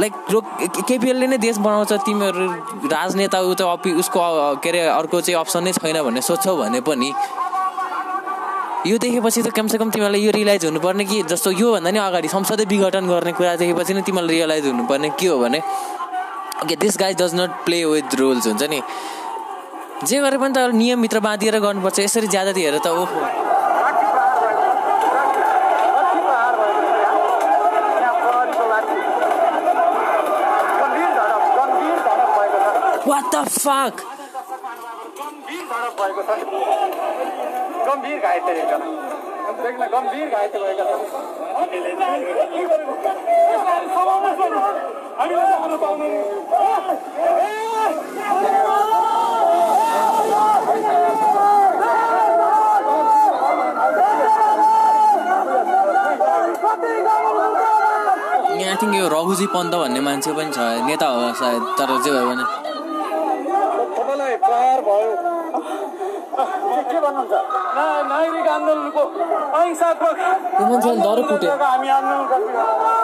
लाइक 0.00 0.12
लोक 0.32 0.44
केपिएलले 0.88 1.26
नै 1.26 1.38
देश 1.38 1.58
बनाउँछ 1.60 1.92
तिमीहरू 2.00 2.44
राजनेता 2.88 3.38
ऊ 3.40 3.52
त 3.54 3.62
अपि 3.68 3.92
उसको 4.00 4.20
के 4.64 4.68
अरे 4.68 4.80
अर्को 4.90 5.20
चाहिँ 5.20 5.38
अप्सन 5.40 5.64
नै 5.64 5.72
छैन 5.74 6.00
भन्ने 6.00 6.20
सोच्छौ 6.24 6.56
भने 6.56 6.80
पनि 6.80 7.12
यो 8.86 8.96
देखेपछि 8.98 9.42
त 9.42 9.52
कमसेकम 9.52 9.90
तिमीहरूलाई 9.90 10.20
यो 10.20 10.32
रियलाइज 10.32 10.64
हुनुपर्ने 10.64 11.04
कि 11.04 11.22
जस्तो 11.28 11.50
योभन्दा 11.52 11.90
नि 11.90 11.98
अगाडि 12.00 12.28
संसदै 12.28 12.64
विघटन 12.66 13.04
गर्ने 13.06 13.32
कुरा 13.32 13.52
देखेपछि 13.60 13.92
नै 13.94 14.02
तिमीलाई 14.02 14.36
रियलाइज 14.36 14.66
हुनुपर्ने 14.66 15.08
के 15.20 15.28
हो 15.28 15.38
भने 15.38 15.60
okay 16.62 16.74
this 16.82 16.94
guy 17.00 17.14
does 17.20 17.32
not 17.34 17.50
play 17.64 17.78
with 17.84 18.14
rules 18.20 18.46
हुन्छ 18.46 18.62
नि? 18.70 18.80
जे 20.08 20.16
गरे 20.20 20.38
पनि 20.38 20.52
त 20.56 20.58
नियमभित्र 20.80 21.18
बाँधिएर 21.26 21.56
गर्नुपर्छ 21.64 21.98
यसरी 22.00 22.28
ज्यादा 22.34 22.52
दिएर 22.58 22.78
त 22.78 22.86
ओहो। 22.86 23.18
यहाँ 28.00 28.14
प्रहरीको 28.20 28.64
लाठी 28.70 28.98
गम्भीर 30.80 31.10
छन् 45.14 46.34
यहाँ 58.60 58.70
आई 58.70 58.76
थिङ्क 58.82 58.94
यो 58.94 59.06
रघुजी 59.14 59.46
पन्त 59.54 59.74
भन्ने 59.74 60.00
मान्छे 60.06 60.30
पनि 60.36 60.50
छ 60.56 60.58
नेता 60.88 61.06
हो 61.06 61.20
सायद 61.40 61.62
तर 61.78 61.90
जे 62.04 62.10
भयो 62.14 62.26
भने। 62.30 62.44
तपाईँलाई 63.96 64.36
प्रहार 64.44 64.80
भयो। 64.86 65.10
के 66.90 66.98
भन्नुहुन्छ? 67.04 67.34
ना- 67.76 68.04
नागरिक 68.10 68.48
आन्दोलनको 68.54 69.02
अहिंसात्मक 69.58 70.16
हामी 71.62 71.88
आन्दोलन 71.96 73.03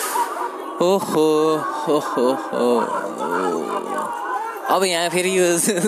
ओहो 0.81 1.25
ओहो 1.95 2.27
हो 2.43 2.67
अब 4.75 4.83
यहाँ 4.83 5.09
फेरि 5.09 5.31
यो 5.37 5.45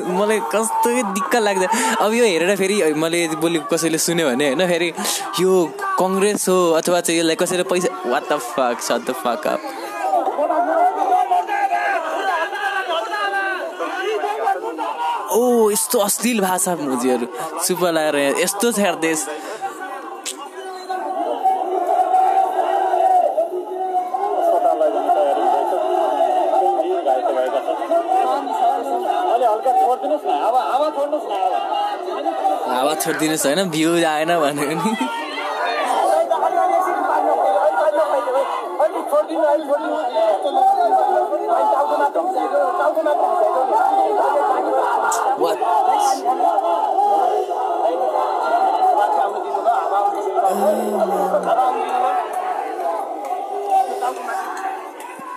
मलाई 0.18 0.40
कस्तो 0.54 0.90
दिक्क 1.14 1.36
लाग्छ 1.36 1.64
अब 2.02 2.14
यो 2.14 2.24
हेरेर 2.26 2.56
फेरि 2.58 2.78
मैले 3.04 3.22
बोली 3.44 3.60
कसैले 3.72 3.98
सुन्यो 4.06 4.26
भने 4.30 4.48
होइन 4.50 4.68
फेरि 4.68 4.90
यो 5.42 5.52
कङ्ग्रेस 6.00 6.48
हो 6.50 6.58
अथवा 6.80 7.00
चाहिँ 7.02 7.20
यसलाई 7.20 7.36
कसैले 7.44 7.64
पैसा 7.72 7.90
what 8.12 8.30
the 8.32 8.38
fuck 8.50 8.82
shut 8.90 9.10
the 9.10 9.16
fuck 9.24 9.48
oh 15.34 15.70
यस्तो 15.72 16.00
अश्लील 16.00 16.40
भाषा 16.42 16.76
मुजीहरू। 16.78 17.26
चुप 17.66 17.84
लगाएर 17.86 18.16
यस्तो 18.42 18.72
छ 18.72 18.94
देश 19.02 19.26
अस्पताल 23.44 24.78
लैजाने 24.82 25.12
तयारी 25.16 25.42
हुँदैछ 25.44 25.72
गम्भीर 26.64 27.00
घाइते 27.08 27.32
भएका 27.38 27.60
छन् 27.66 27.82
अलि 29.34 29.46
हल्का 29.46 29.72
छोडिदिनुहोस् 29.80 30.26
न 30.28 30.32
हावा 30.44 30.62
हावा 30.72 30.88
छोड्नुहोस् 30.98 31.28
न 31.30 31.34
हावा 31.42 31.60
हावा 32.74 32.93
छोडिदिनुहोस् 33.04 33.46
होइन 33.46 33.70
भ्यू 33.70 33.90
आएन 34.08 34.32
भने 34.40 34.66
पनि? 34.66 34.92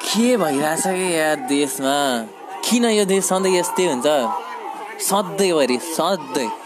के 0.07 0.37
भइरहेछ 0.37 0.83
कि 0.87 1.07
यार 1.19 1.37
देशमा? 1.49 1.97
किन 2.65 2.85
यो 2.85 3.05
देश 3.05 3.25
सधैँ 3.25 3.59
यस्तै 3.59 3.87
हुन्छ? 3.87 4.07
सधैँभरि 5.09 5.79
सधैँ। 5.97 6.66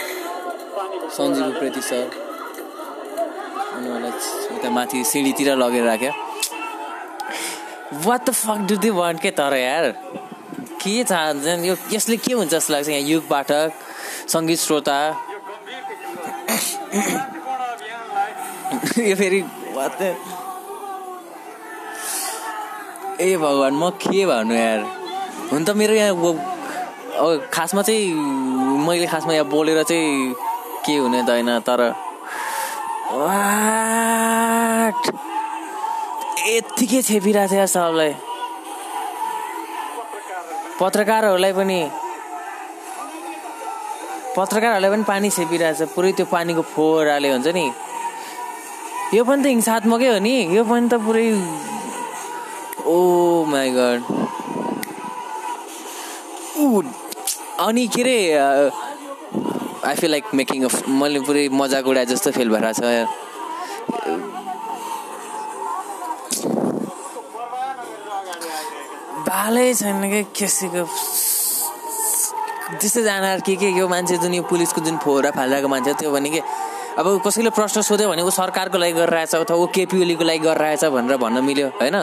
हो 0.00 1.10
सञ्जीव 1.16 1.46
उप्रेती 1.46 1.80
सर। 1.80 2.04
अनि 3.74 3.88
उहाँलाई 3.88 4.12
उता 4.56 4.70
माथि 4.70 5.04
सिँढीतिर 5.12 5.48
लगेर 5.56 5.84
राख्यो। 5.84 6.12
What 8.06 8.20
the 8.28 8.30
fuck 8.30 8.58
do 8.68 8.76
they 8.76 8.90
want 8.90 9.18
के 9.22 9.30
तर 9.38 9.54
यार? 9.56 9.84
के 10.82 11.02
चाहन्छन् 11.04 11.64
यो 11.64 11.74
यसले 11.92 12.16
के 12.16 12.32
हुन्छ 12.32 12.50
जस्तो 12.50 12.72
लाग्छ 12.72 12.88
यहाँ 12.88 13.02
युग 13.08 13.28
पाठक 13.28 13.72
सङ्गीत 14.32 14.58
श्रोता? 14.58 14.98
यो 18.98 19.14
फेरि 19.16 19.40
ए 23.20 23.36
भगवान् 23.36 23.76
म 23.76 23.90
के 24.00 24.24
भन्नु 24.26 24.54
यार? 24.54 24.80
हुन 25.52 25.64
त 25.64 25.70
मेरो 25.76 25.94
यहाँ 25.94 26.12
खासमा 27.52 27.82
चाहिँ 27.82 28.04
मैले 28.86 29.06
खासमा 29.12 29.32
यहाँ 29.34 29.46
बोलेर 29.52 29.82
चाहिँ 29.82 30.34
के 30.84 30.94
हुने 30.96 31.20
त 31.22 31.28
होइन 31.30 31.50
तर 31.68 31.80
यत्तिकै 36.48 37.00
छेपिरहेको 37.08 37.50
थियो 37.52 37.66
सबलाई 37.76 38.12
पत्रकारहरूलाई 40.80 41.52
पनि 41.52 41.80
पत्रकारहरूलाई 44.36 44.90
पनि 44.90 45.04
पानी 45.10 45.28
छेपिरहेछ 45.36 45.80
पुरै 45.94 46.12
त्यो 46.16 46.26
पानीको 46.32 46.62
फोहोराले 46.74 47.28
हुन्छ 47.32 47.48
नि। 47.58 47.66
यो 49.14 49.22
पनि 49.28 49.42
त 49.42 49.46
हिंसात्मकै 49.54 50.08
हो 50.12 50.18
नि। 50.26 50.34
यो 50.56 50.62
पनि 50.70 50.86
त 50.88 50.94
पुरै 51.04 51.26
ओ 52.86 52.96
माई 53.52 53.68
गड 53.76 54.00
अनि 57.60 57.86
के 57.94 58.02
अरे 58.02 58.16
I 59.88 59.94
feel 59.96 60.10
like 60.10 60.24
making 60.34 60.64
of 60.64 60.88
मैले 61.00 61.20
पुरै 61.28 61.48
मजाक 61.60 61.86
उडाए 61.92 62.06
जस्तो 62.06 62.30
फिल 62.36 62.48
भइरहेको 62.50 62.80
छ। 62.80 63.06
बालै 69.28 69.66
छैन 69.74 70.02
क्या 70.10 70.22
कसैको 70.40 70.82
त्यस्तै 72.80 73.02
जान 73.02 73.24
के 73.46 73.54
के 73.60 73.68
यो 73.76 73.88
मान्छे 73.88 74.16
जुन 74.24 74.34
यो 74.34 74.42
पुलिसको 74.48 74.80
जुन 74.86 74.96
फोहोरा 75.04 75.30
फालिरहेको 75.36 75.68
मान्छे 75.68 75.92
त्यो 76.00 76.10
भने 76.16 76.30
के 76.30 76.40
अब 76.98 77.06
कसैले 77.26 77.50
प्रश्न 77.56 77.80
सोध्यो 77.86 78.08
भने 78.10 78.22
ऊ 78.22 78.30
सरकारको 78.34 78.78
लागि 78.78 78.92
गरिरहेछ 78.92 79.34
अथवा 79.34 79.56
ऊ 79.56 79.66
केपी 79.74 79.96
ओलीको 80.02 80.24
लागि 80.24 80.38
गरिरहेछ 80.46 80.84
भनेर 80.94 81.16
भन्न 81.22 81.38
मिल्यो 81.44 81.68
होइन? 81.80 81.96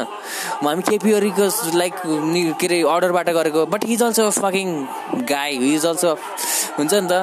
हामी 0.63 0.81
केपी 0.89 1.13
ओलीको 1.13 1.45
लाइक 1.77 1.93
के 2.59 2.65
अरे 2.67 2.79
अर्डरबाट 2.93 3.29
गरेको 3.37 3.65
बट 3.73 3.81
हिज 3.91 4.01
अल्सो 4.03 4.29
फकिङ 4.39 4.67
गाई 5.31 5.57
हिज 5.63 5.85
अल्सो 5.91 6.11
हुन्छ 6.77 6.93
नि 6.93 7.07
त? 7.11 7.13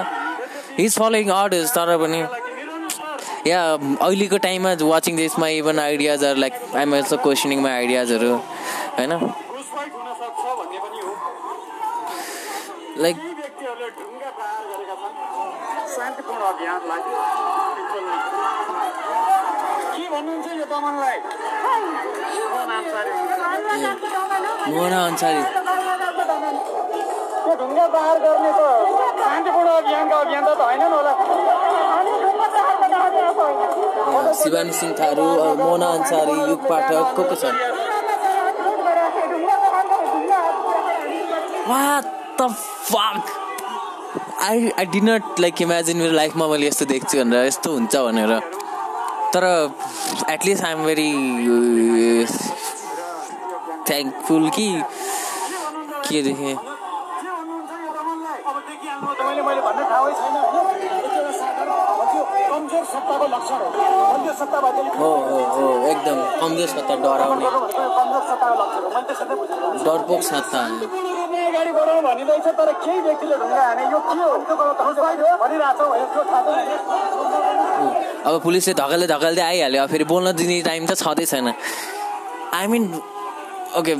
हिज 0.78 0.92
फलोइङ 0.98 1.28
अर्डर्स 1.40 1.70
तर 1.76 1.96
पनि 2.04 2.20
या 3.50 3.60
अहिलेको 4.06 4.36
टाइममा 4.46 4.70
watching 4.92 5.14
दिसमा 5.16 5.46
even 5.60 5.78
ideas 5.78 6.24
are 6.24 6.36
like 6.44 6.54
I'm 6.82 6.90
also 6.96 7.16
questioning 7.24 7.58
my 7.64 7.72
आइडियाजहरू 7.72 8.32
होइन? 8.98 9.12
लाइक 13.04 13.16
यी 13.16 13.32
व्यक्तिहरूले 13.34 13.88
ढुङ्गा 13.98 14.30
प्रहार 14.38 14.62
गरेका 14.70 14.94
छन् 15.02 15.14
शान्तिपूर्ण 15.94 16.42
अभियानलाई 16.52 17.00
के 20.54 20.63
दमनलाई 20.74 21.18
मोहन 22.54 22.70
अन्सारी। 22.76 23.10
मोहना 24.72 24.98
अन्सारी 25.06 25.42
यो 27.46 27.54
ढुङ्गा 27.60 27.86
प्रहार 27.94 28.18
गर्ने 28.24 28.50
त 28.58 28.60
शान्तिपूर्ण 29.24 29.68
अभियानका 29.80 30.16
अभियन्ता 30.24 30.52
त 30.54 30.60
होइनन् 30.68 30.94
होला। 30.96 31.12
शिवानी 34.42 34.72
सिंह 34.80 34.92
थारू 35.00 35.26
मोहना 35.62 35.88
अन्सारी 35.98 36.34
युग 36.50 36.60
पाठक 36.68 37.06
को 37.16 37.22
को 37.28 37.34
छन्? 37.42 37.56
What 41.68 42.04
the 42.40 42.42
fuck 42.90 43.22
I 44.48 44.58
I 44.78 44.86
did 44.94 45.00
not 45.00 45.24
like 45.40 45.62
imagine 45.62 45.96
मेरो 46.02 46.14
लाइफमा 46.20 46.44
मैले 46.48 46.66
यस्तो 46.66 46.84
देख्छु 46.92 47.14
भनेर 47.18 47.46
यस्तो 47.46 47.68
हुन्छ 47.72 47.94
भनेर। 48.08 48.32
तर 49.34 49.44
एटलिस्ट 50.30 50.64
आइएम 50.64 50.84
भेरी 50.84 51.10
थ्याङ्कफुल 53.88 54.48
कि 54.56 54.66
के 56.08 56.22
देखेँ 56.22 56.54
हो 64.98 65.10
हो 65.28 65.38
हो 65.54 65.66
एकदम 65.88 66.22
कमजोर 66.40 66.68
सत्ता 66.68 66.94
डराउने 67.02 67.50
डरपोक 69.84 70.22
सत्ता 70.22 70.62
अगाडि 71.46 71.72
भनिँदैछ 72.06 72.46
तर 72.58 72.72
केही 72.84 73.00
व्यक्तिले 73.00 73.36
ढुङ्गा 73.38 73.62
हाने 73.62 73.84
यो 73.92 73.98
के 74.06 74.18
हो 74.20 74.36
त्यो 74.46 74.56
गलत 74.56 74.78
अब 78.24 78.40
पुलिसले 78.42 78.74
धकेल्दै 78.74 79.06
धकेल्दै 79.14 79.42
आइहाल्यो। 79.42 79.82
अब 79.84 79.88
फेरि 79.92 80.04
बोल्न 80.12 80.32
दिने 80.32 80.56
टाइम 80.64 80.82
त 80.88 80.92
छँदै 80.96 81.24
छैन। 81.28 81.48
आई 82.56 82.66
मिन 82.72 82.82
ओके 83.78 83.92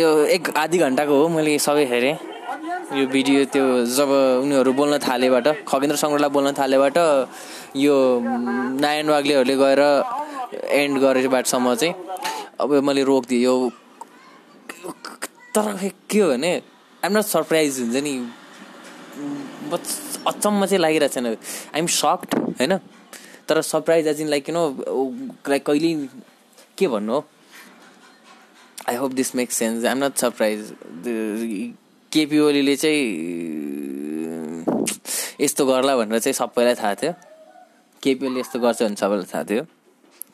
यो 0.00 0.08
एक 0.36 0.44
आधी 0.52 0.78
घन्टाको 0.84 1.14
हो 1.20 1.28
मैले 1.32 1.58
सबै 1.66 1.84
हेरेँ। 1.92 2.16
यो 2.98 3.04
भिडियो 3.08 3.44
त्यो 3.52 3.64
जब 3.96 4.10
उनीहरू 4.44 4.72
बोल्न 4.78 4.98
थालेबाट 5.00 5.46
खगेन्द्र 5.64 5.96
सङ्ग्रलाई 5.96 6.30
बोल्न 6.36 6.52
थालेबाट 6.60 6.96
यो 7.80 7.96
नारायण 8.84 9.08
वाग्लेहरूले 9.14 9.56
गएर 9.56 9.80
एन्ड 10.80 10.94
गरेबाटसम्म 11.04 11.74
चाहिँ 11.80 11.94
अब 12.60 12.70
मैले 12.86 13.02
रोकिदिएँ। 13.08 13.42
यो 13.44 13.54
तर 15.54 15.66
के 16.10 16.18
हो 16.20 16.28
भने 16.30 16.52
आइम 17.02 17.12
नट 17.16 17.26
सरप्राइज 17.34 17.80
हुन्छ 17.80 17.96
नि। 18.04 18.14
अचम्म 20.30 20.60
चाहिँ 20.66 20.80
लागिरहेको 20.84 21.14
छैन। 21.14 21.26
आइएम 21.74 21.86
सक्ड 21.86 22.30
होइन? 22.60 22.72
तर 23.48 23.60
surprise 23.62 24.06
as 24.08 24.20
in 24.20 24.28
like 24.28 24.48
you 24.48 24.54
know 24.54 24.64
like 25.48 25.66
कहिले 25.66 25.94
के 26.78 26.88
भन्नु 26.88 27.12
हो? 27.12 27.24
I 28.88 28.96
hope 28.96 29.12
this 29.12 29.34
make 29.34 29.52
sense 29.52 29.84
I'm 29.84 30.04
not 30.04 30.16
surprise 30.18 30.74
KP 32.12 32.38
ओलीले 32.38 32.76
चाहिँ 32.76 33.02
यस्तो 35.40 35.66
गर्ला 35.66 35.96
भनेर 35.96 36.18
चाहिँ 36.18 36.34
सबैलाई 36.34 36.74
थाहा 36.74 36.94
थियो। 36.94 37.12
केपी 38.02 38.26
ओली 38.26 38.40
यस्तो 38.40 38.58
गर्छ 38.60 38.82
भने 38.82 38.96
सबैलाई 38.96 39.26
थाहा 39.34 39.44
थियो। 39.50 39.62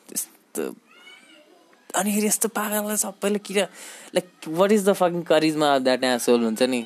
त्यस्तो 0.09 0.63
अनि 1.99 2.11
फेरि 2.13 2.27
यस्तो 2.27 2.47
पागललाई 2.55 2.97
सबैले 2.97 3.39
किन 3.39 3.57
like 4.15 4.27
what 4.47 4.71
is 4.71 4.83
the 4.89 4.93
fucking 4.93 5.21
charisma 5.31 5.77
that 5.79 6.03
asshole 6.03 6.43
हुन्छ 6.43 6.63
नि? 6.63 6.85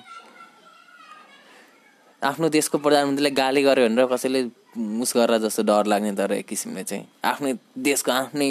आफ्नो 2.21 2.49
देशको 2.49 2.77
प्रधानमन्त्रीलाई 2.77 3.31
गाली 3.38 3.61
गर्यो 3.63 3.88
भनेर 3.89 4.05
कसैले 4.13 4.43
मुस 4.77 5.15
गरेर 5.17 5.39
जस्तो 5.41 5.63
डर 5.63 5.85
लाग्ने 5.88 6.11
तर 6.15 6.31
एक 6.33 6.45
किसिमले 6.47 6.83
चाहिँ 6.83 7.05
आफ्नै 7.25 7.53
देशको 7.79 8.11
आफ्नै 8.11 8.47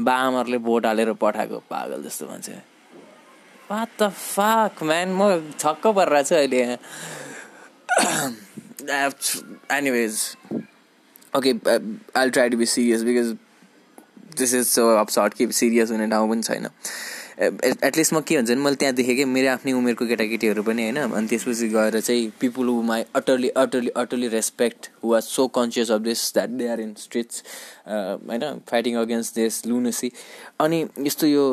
बाआमाहरूले 0.00 0.58
भोट 0.66 0.86
हालेर 0.86 1.12
पठाएको 1.22 1.58
पागल 1.70 2.02
जस्तो 2.02 2.26
मान्छे। 2.28 2.52
वाट 3.70 3.88
द 4.00 4.08
फाक 4.10 4.82
म्यान 4.82 5.08
म 5.12 5.52
छक्क 5.58 5.86
परेर 5.96 6.22
छु 6.22 6.34
अहिले। 6.34 6.62
Anyways 9.76 10.14
okay 11.36 11.50
I 12.16 12.30
try 12.30 12.48
to 12.48 12.56
be 12.56 12.66
serious 12.66 13.02
because 13.02 13.36
this 14.38 14.54
is 14.54 14.66
so 14.66 14.88
upset 14.96 15.34
कि 15.34 15.52
सिरियस 15.52 15.90
हुने 15.90 16.06
ठाउँ 16.10 16.28
पनि 16.30 16.42
छैन। 16.42 16.68
एटलिस्ट 17.38 18.12
म 18.14 18.20
के 18.20 18.36
हुन्छ 18.36 18.50
भने 18.50 18.62
मैले 18.62 18.76
त्यहाँ 18.76 18.94
देखेँ 18.94 19.14
कि 19.16 19.24
मेरो 19.24 19.50
आफ्नै 19.50 19.72
उमेरको 19.72 20.06
केटाकेटीहरू 20.06 20.62
पनि 20.62 20.82
होइन। 20.82 20.96
अनि 20.98 21.26
त्यसपछि 21.28 21.68
गएर 21.68 21.98
चाहिँ 22.00 22.30
people 22.40 22.68
who 22.68 22.82
my 22.82 23.04
utterly 23.16 23.48
utterly 23.62 23.90
utterly 23.96 24.28
respect 24.28 24.88
who 25.04 25.12
are 25.14 25.20
so 25.20 25.46
conscious 25.54 25.90
of 25.90 26.00
this 26.00 26.22
that 26.34 26.50
they 26.50 26.68
are 26.68 26.80
in 26.80 26.94
streets 26.98 27.42
होइन 27.88 28.58
फाइटिङ 28.70 28.96
अगेन्स्ट 28.98 29.34
दिस 29.34 29.66
लुनेसी 29.66 30.10
अनि 30.60 30.80
यस्तो 31.00 31.26
यो 31.26 31.44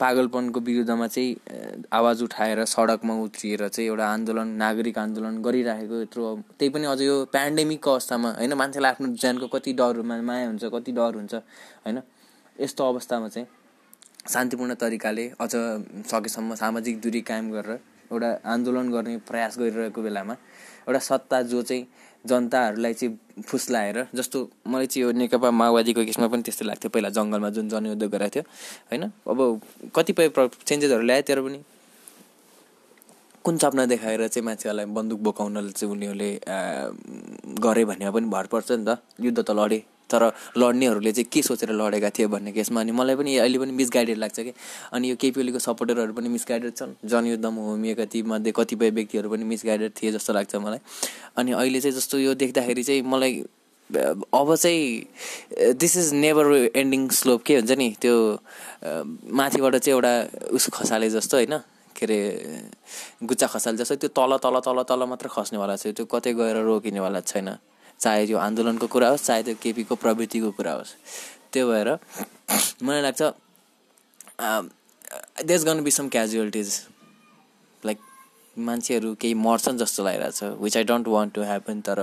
पागलपनको 0.00 0.60
विरुद्धमा 0.60 1.06
चाहिँ 1.06 1.86
आवाज 1.92 2.22
उठाएर 2.22 2.64
सडकमा 2.66 3.14
उत्रिएर 3.22 3.66
चाहिँ 3.68 3.88
एउटा 3.88 4.06
आन्दोलन 4.06 4.48
नागरिक 4.62 4.98
आन्दोलन 4.98 5.40
गरिराखेको 5.42 6.00
यत्रो 6.02 6.34
त्यही 6.58 6.70
पनि 6.70 6.86
अझ 6.86 7.00
यो 7.02 7.24
पेन्डेमिकको 7.32 7.92
अवस्थामा 7.92 8.30
होइन 8.38 8.54
मान्छेलाई 8.62 8.90
आफ्नो 8.90 9.14
ज्यानको 9.14 9.46
कति 9.54 9.72
डर 9.82 10.02
माया 10.02 10.46
हुन्छ 10.46 10.64
कति 10.74 10.92
डर 10.92 11.14
हुन्छ 11.14 11.34
होइन। 11.34 12.02
यस्तो 12.56 12.88
अवस्थामा 12.88 13.28
चाहिँ 13.28 13.48
शान्तिपूर्ण 14.32 14.74
तरिकाले 14.74 15.24
अझ 15.40 15.52
सकेसम्म 16.10 16.54
सामाजिक 16.54 17.00
दूरी 17.00 17.20
कायम 17.28 17.50
गरेर 17.52 17.78
एउटा 18.12 18.30
आन्दोलन 18.52 18.90
गर्ने 18.92 19.16
प्रयास 19.28 19.58
गरिरहेको 19.58 20.02
बेलामा 20.02 20.34
एउटा 20.88 20.98
सत्ता 21.10 21.42
जो 21.52 21.62
चाहिँ 21.62 21.86
जनताहरूलाई 22.24 22.94
चाहिँ 22.94 23.42
फुस्लाएर 23.46 24.06
जस्तो 24.14 24.38
मलाई 24.66 24.86
चाहिँ 24.86 25.02
यो 25.04 25.12
नेकपा 25.14 25.50
माओवादीको 25.50 26.04
केसमा 26.04 26.26
पनि 26.26 26.42
त्यस्तो 26.42 26.64
लाग्थ्यो। 26.66 26.90
पहिला 26.90 27.08
जङ्गलमा 27.14 27.50
जुन 27.54 27.68
जनयुद्ध 27.68 28.02
गराएको 28.02 28.34
थियो 28.34 28.44
होइन? 28.90 29.04
अब 29.30 29.38
कतिपय 29.94 30.28
प्र 30.34 30.48
चेन्जेसहरू 30.66 31.04
ल्यायो 31.06 31.22
तर 31.22 31.40
पनि 31.46 31.58
कुन 33.44 33.56
सपना 33.62 33.86
देखाएर 33.86 34.26
चाहिँ 34.26 34.44
मान्छेहरूलाई 34.46 34.86
बन्दुक 34.90 35.20
बोकाउन 35.22 35.70
चाहिँ 35.70 35.92
उनीहरूले 35.94 36.30
गरे 37.62 37.84
भन्ने 37.84 38.10
पनि 38.10 38.26
भर 38.26 38.46
पर्छ 38.50 38.72
नि 38.72 38.84
त। 38.88 38.98
युद्ध 39.22 39.38
त 39.38 39.50
लडे। 39.54 39.80
तर 40.10 40.22
लड्नेहरूले 40.56 41.12
चाहिँ 41.12 41.28
के 41.32 41.42
सोचेर 41.42 41.70
लडेका 41.74 42.10
थिए 42.14 42.26
भन्ने 42.30 42.52
केसमा 42.52 42.80
अनि 42.80 42.92
मलाई 42.92 43.16
पनि 43.16 43.36
अहिले 43.36 43.58
पनि 43.58 43.72
मिसगाइडेड 43.74 44.18
लाग्छ 44.18 44.38
कि। 44.40 44.52
अनि 44.94 45.10
यो 45.10 45.16
केपी 45.18 45.40
ओलीको 45.40 45.58
सपोर्टरहरू 45.58 46.12
पनि 46.14 46.28
मिसगाइडेड 46.28 46.72
छन्। 46.78 46.94
जनयुद्धमा 47.04 47.62
होमिएका 47.62 48.04
ती 48.06 48.22
मध्ये 48.22 48.52
कतिपय 48.56 48.90
व्यक्तिहरू 48.90 49.30
पनि 49.30 49.44
मिसगाइडेड 49.44 49.90
थिए 49.98 50.12
जस्तो 50.12 50.32
लाग्छ 50.32 50.54
मलाई। 50.56 50.80
अनि 51.36 51.52
अहिले 51.52 51.80
चाहिँ 51.80 51.96
जस्तो 51.98 52.18
यो 52.18 52.34
देख्दाखेरि 52.34 52.82
चाहिँ 52.82 53.02
मलाई 53.02 53.44
अब 53.86 54.54
चाहिँ 54.54 55.74
this 55.78 55.96
is 55.96 56.12
never 56.14 56.74
ending 56.74 57.08
slope 57.10 57.42
के 57.46 57.54
हुन्छ 57.56 57.72
नि? 57.78 57.88
त्यो 58.02 58.14
माथिबाट 59.30 59.76
चाहिँ 59.76 59.94
एउटा 59.94 60.12
उस 60.50 60.68
खसाले 60.74 61.10
जस्तो 61.10 61.36
होइन? 61.36 61.58
के 61.96 62.06
अरे 62.06 62.18
गुच्चा 63.22 63.46
खसाले 63.46 63.76
जस्तो। 63.78 63.94
त्यो 63.96 64.10
तल 64.10 64.36
तल 64.42 64.58
तल 64.60 64.82
तल 64.82 65.02
मात्र 65.06 65.28
खस्नेवाला 65.30 65.76
छ। 65.76 65.94
त्यो 65.94 66.04
कतै 66.04 66.32
गएर 66.34 66.56
रोकिनेवाला 66.66 67.20
छैन। 67.30 67.48
चाहे 68.00 68.26
त्यो 68.26 68.38
आन्दोलनको 68.38 68.86
कुरा 68.86 69.08
होस् 69.08 69.26
चाहे 69.26 69.42
त्यो 69.42 69.54
केपीको 69.62 69.94
प्रवृत्तिको 70.04 70.50
कुरा 70.58 70.72
होस्। 70.72 70.92
त्यो 71.52 71.64
भएर 71.70 71.88
मलाई 72.82 73.02
लाग्छ 73.02 73.22
this 75.46 75.64
gonna 75.64 75.82
be 75.84 75.90
some 75.90 76.08
casualties 76.08 76.70
like 77.82 77.98
मान्छेहरू 78.56 79.14
केही 79.20 79.34
मर्छन् 79.34 79.78
जस्तो 79.78 80.04
लागिरहेको 80.04 80.36
छ 80.38 80.62
which 80.62 80.76
I 80.76 80.84
don't 80.84 81.08
want 81.08 81.34
to 81.34 81.42
happen 81.42 81.80
तर 81.88 81.98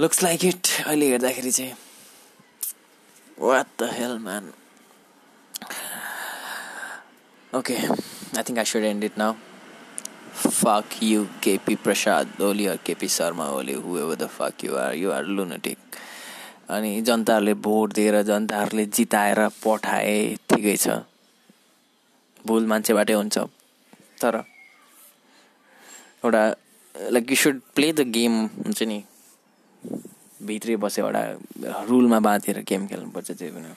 लुक्स 0.00 0.22
लाइक 0.22 0.44
इट 0.44 0.66
अहिले 0.86 1.06
हेर्दाखेरि 1.10 1.50
चाहिँ 1.50 1.74
what 3.38 3.66
the 3.80 3.90
hell 3.92 4.18
man 4.26 4.52
okay 7.52 7.76
I 7.76 8.42
think 8.48 8.58
I 8.58 8.64
should 8.72 8.84
end 8.84 9.04
it 9.04 9.18
now 9.18 9.34
fuck 10.38 11.02
you 11.02 11.28
KP 11.40 11.76
Prasad 11.82 12.26
Oli 12.40 12.68
or 12.68 12.76
KP 12.76 13.10
Sharma 13.16 13.50
Oli 13.52 13.74
whoever 13.74 14.16
the 14.16 14.28
fuck 14.28 14.62
you 14.62 14.76
are 14.76 14.94
you 14.94 15.12
are 15.12 15.24
lunatic. 15.24 15.78
अनि 16.70 16.90
जनताहरूले 17.08 17.54
vote 17.66 17.92
दिएर 17.94 18.16
जनताहरूले 18.30 18.84
जिताएर 18.96 19.40
पठाए 19.64 20.16
ठिकै 20.50 20.76
छ। 20.76 20.86
भुल 22.46 22.66
मान्छेबाटै 22.72 23.14
हुन्छ। 23.20 23.38
तर 24.22 24.34
एउटा 26.24 26.42
like 27.12 27.30
you 27.30 27.36
should 27.42 27.60
play 27.74 27.92
the 27.92 28.00
game 28.16 28.34
हुन्छ 28.64 28.82
नि। 28.82 28.98
भित्रै 30.46 30.76
बसेर 30.84 31.04
एउटा 31.04 31.22
रुलमा 31.88 32.18
बाँधेर 32.28 32.58
गेम 32.68 32.86
खेल्नुपर्छ 32.86 33.30
त्यही 33.30 33.50
पनि 33.56 33.70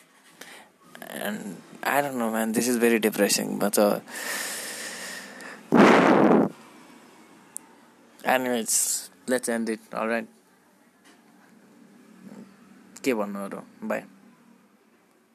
and 1.28 1.40
I 1.88 2.02
don't 2.02 2.18
know 2.22 2.30
man 2.32 2.52
this 2.52 2.70
is 2.70 2.78
very 2.86 3.00
depressing 3.08 3.48
त 3.64 3.80
anyways 8.34 8.76
let's 9.30 9.50
end 9.50 9.70
it 9.70 9.94
right 9.96 10.28
के 13.04 13.14
भन्नु 13.20 13.40
अरू 13.46 13.62
बाई 13.92 14.02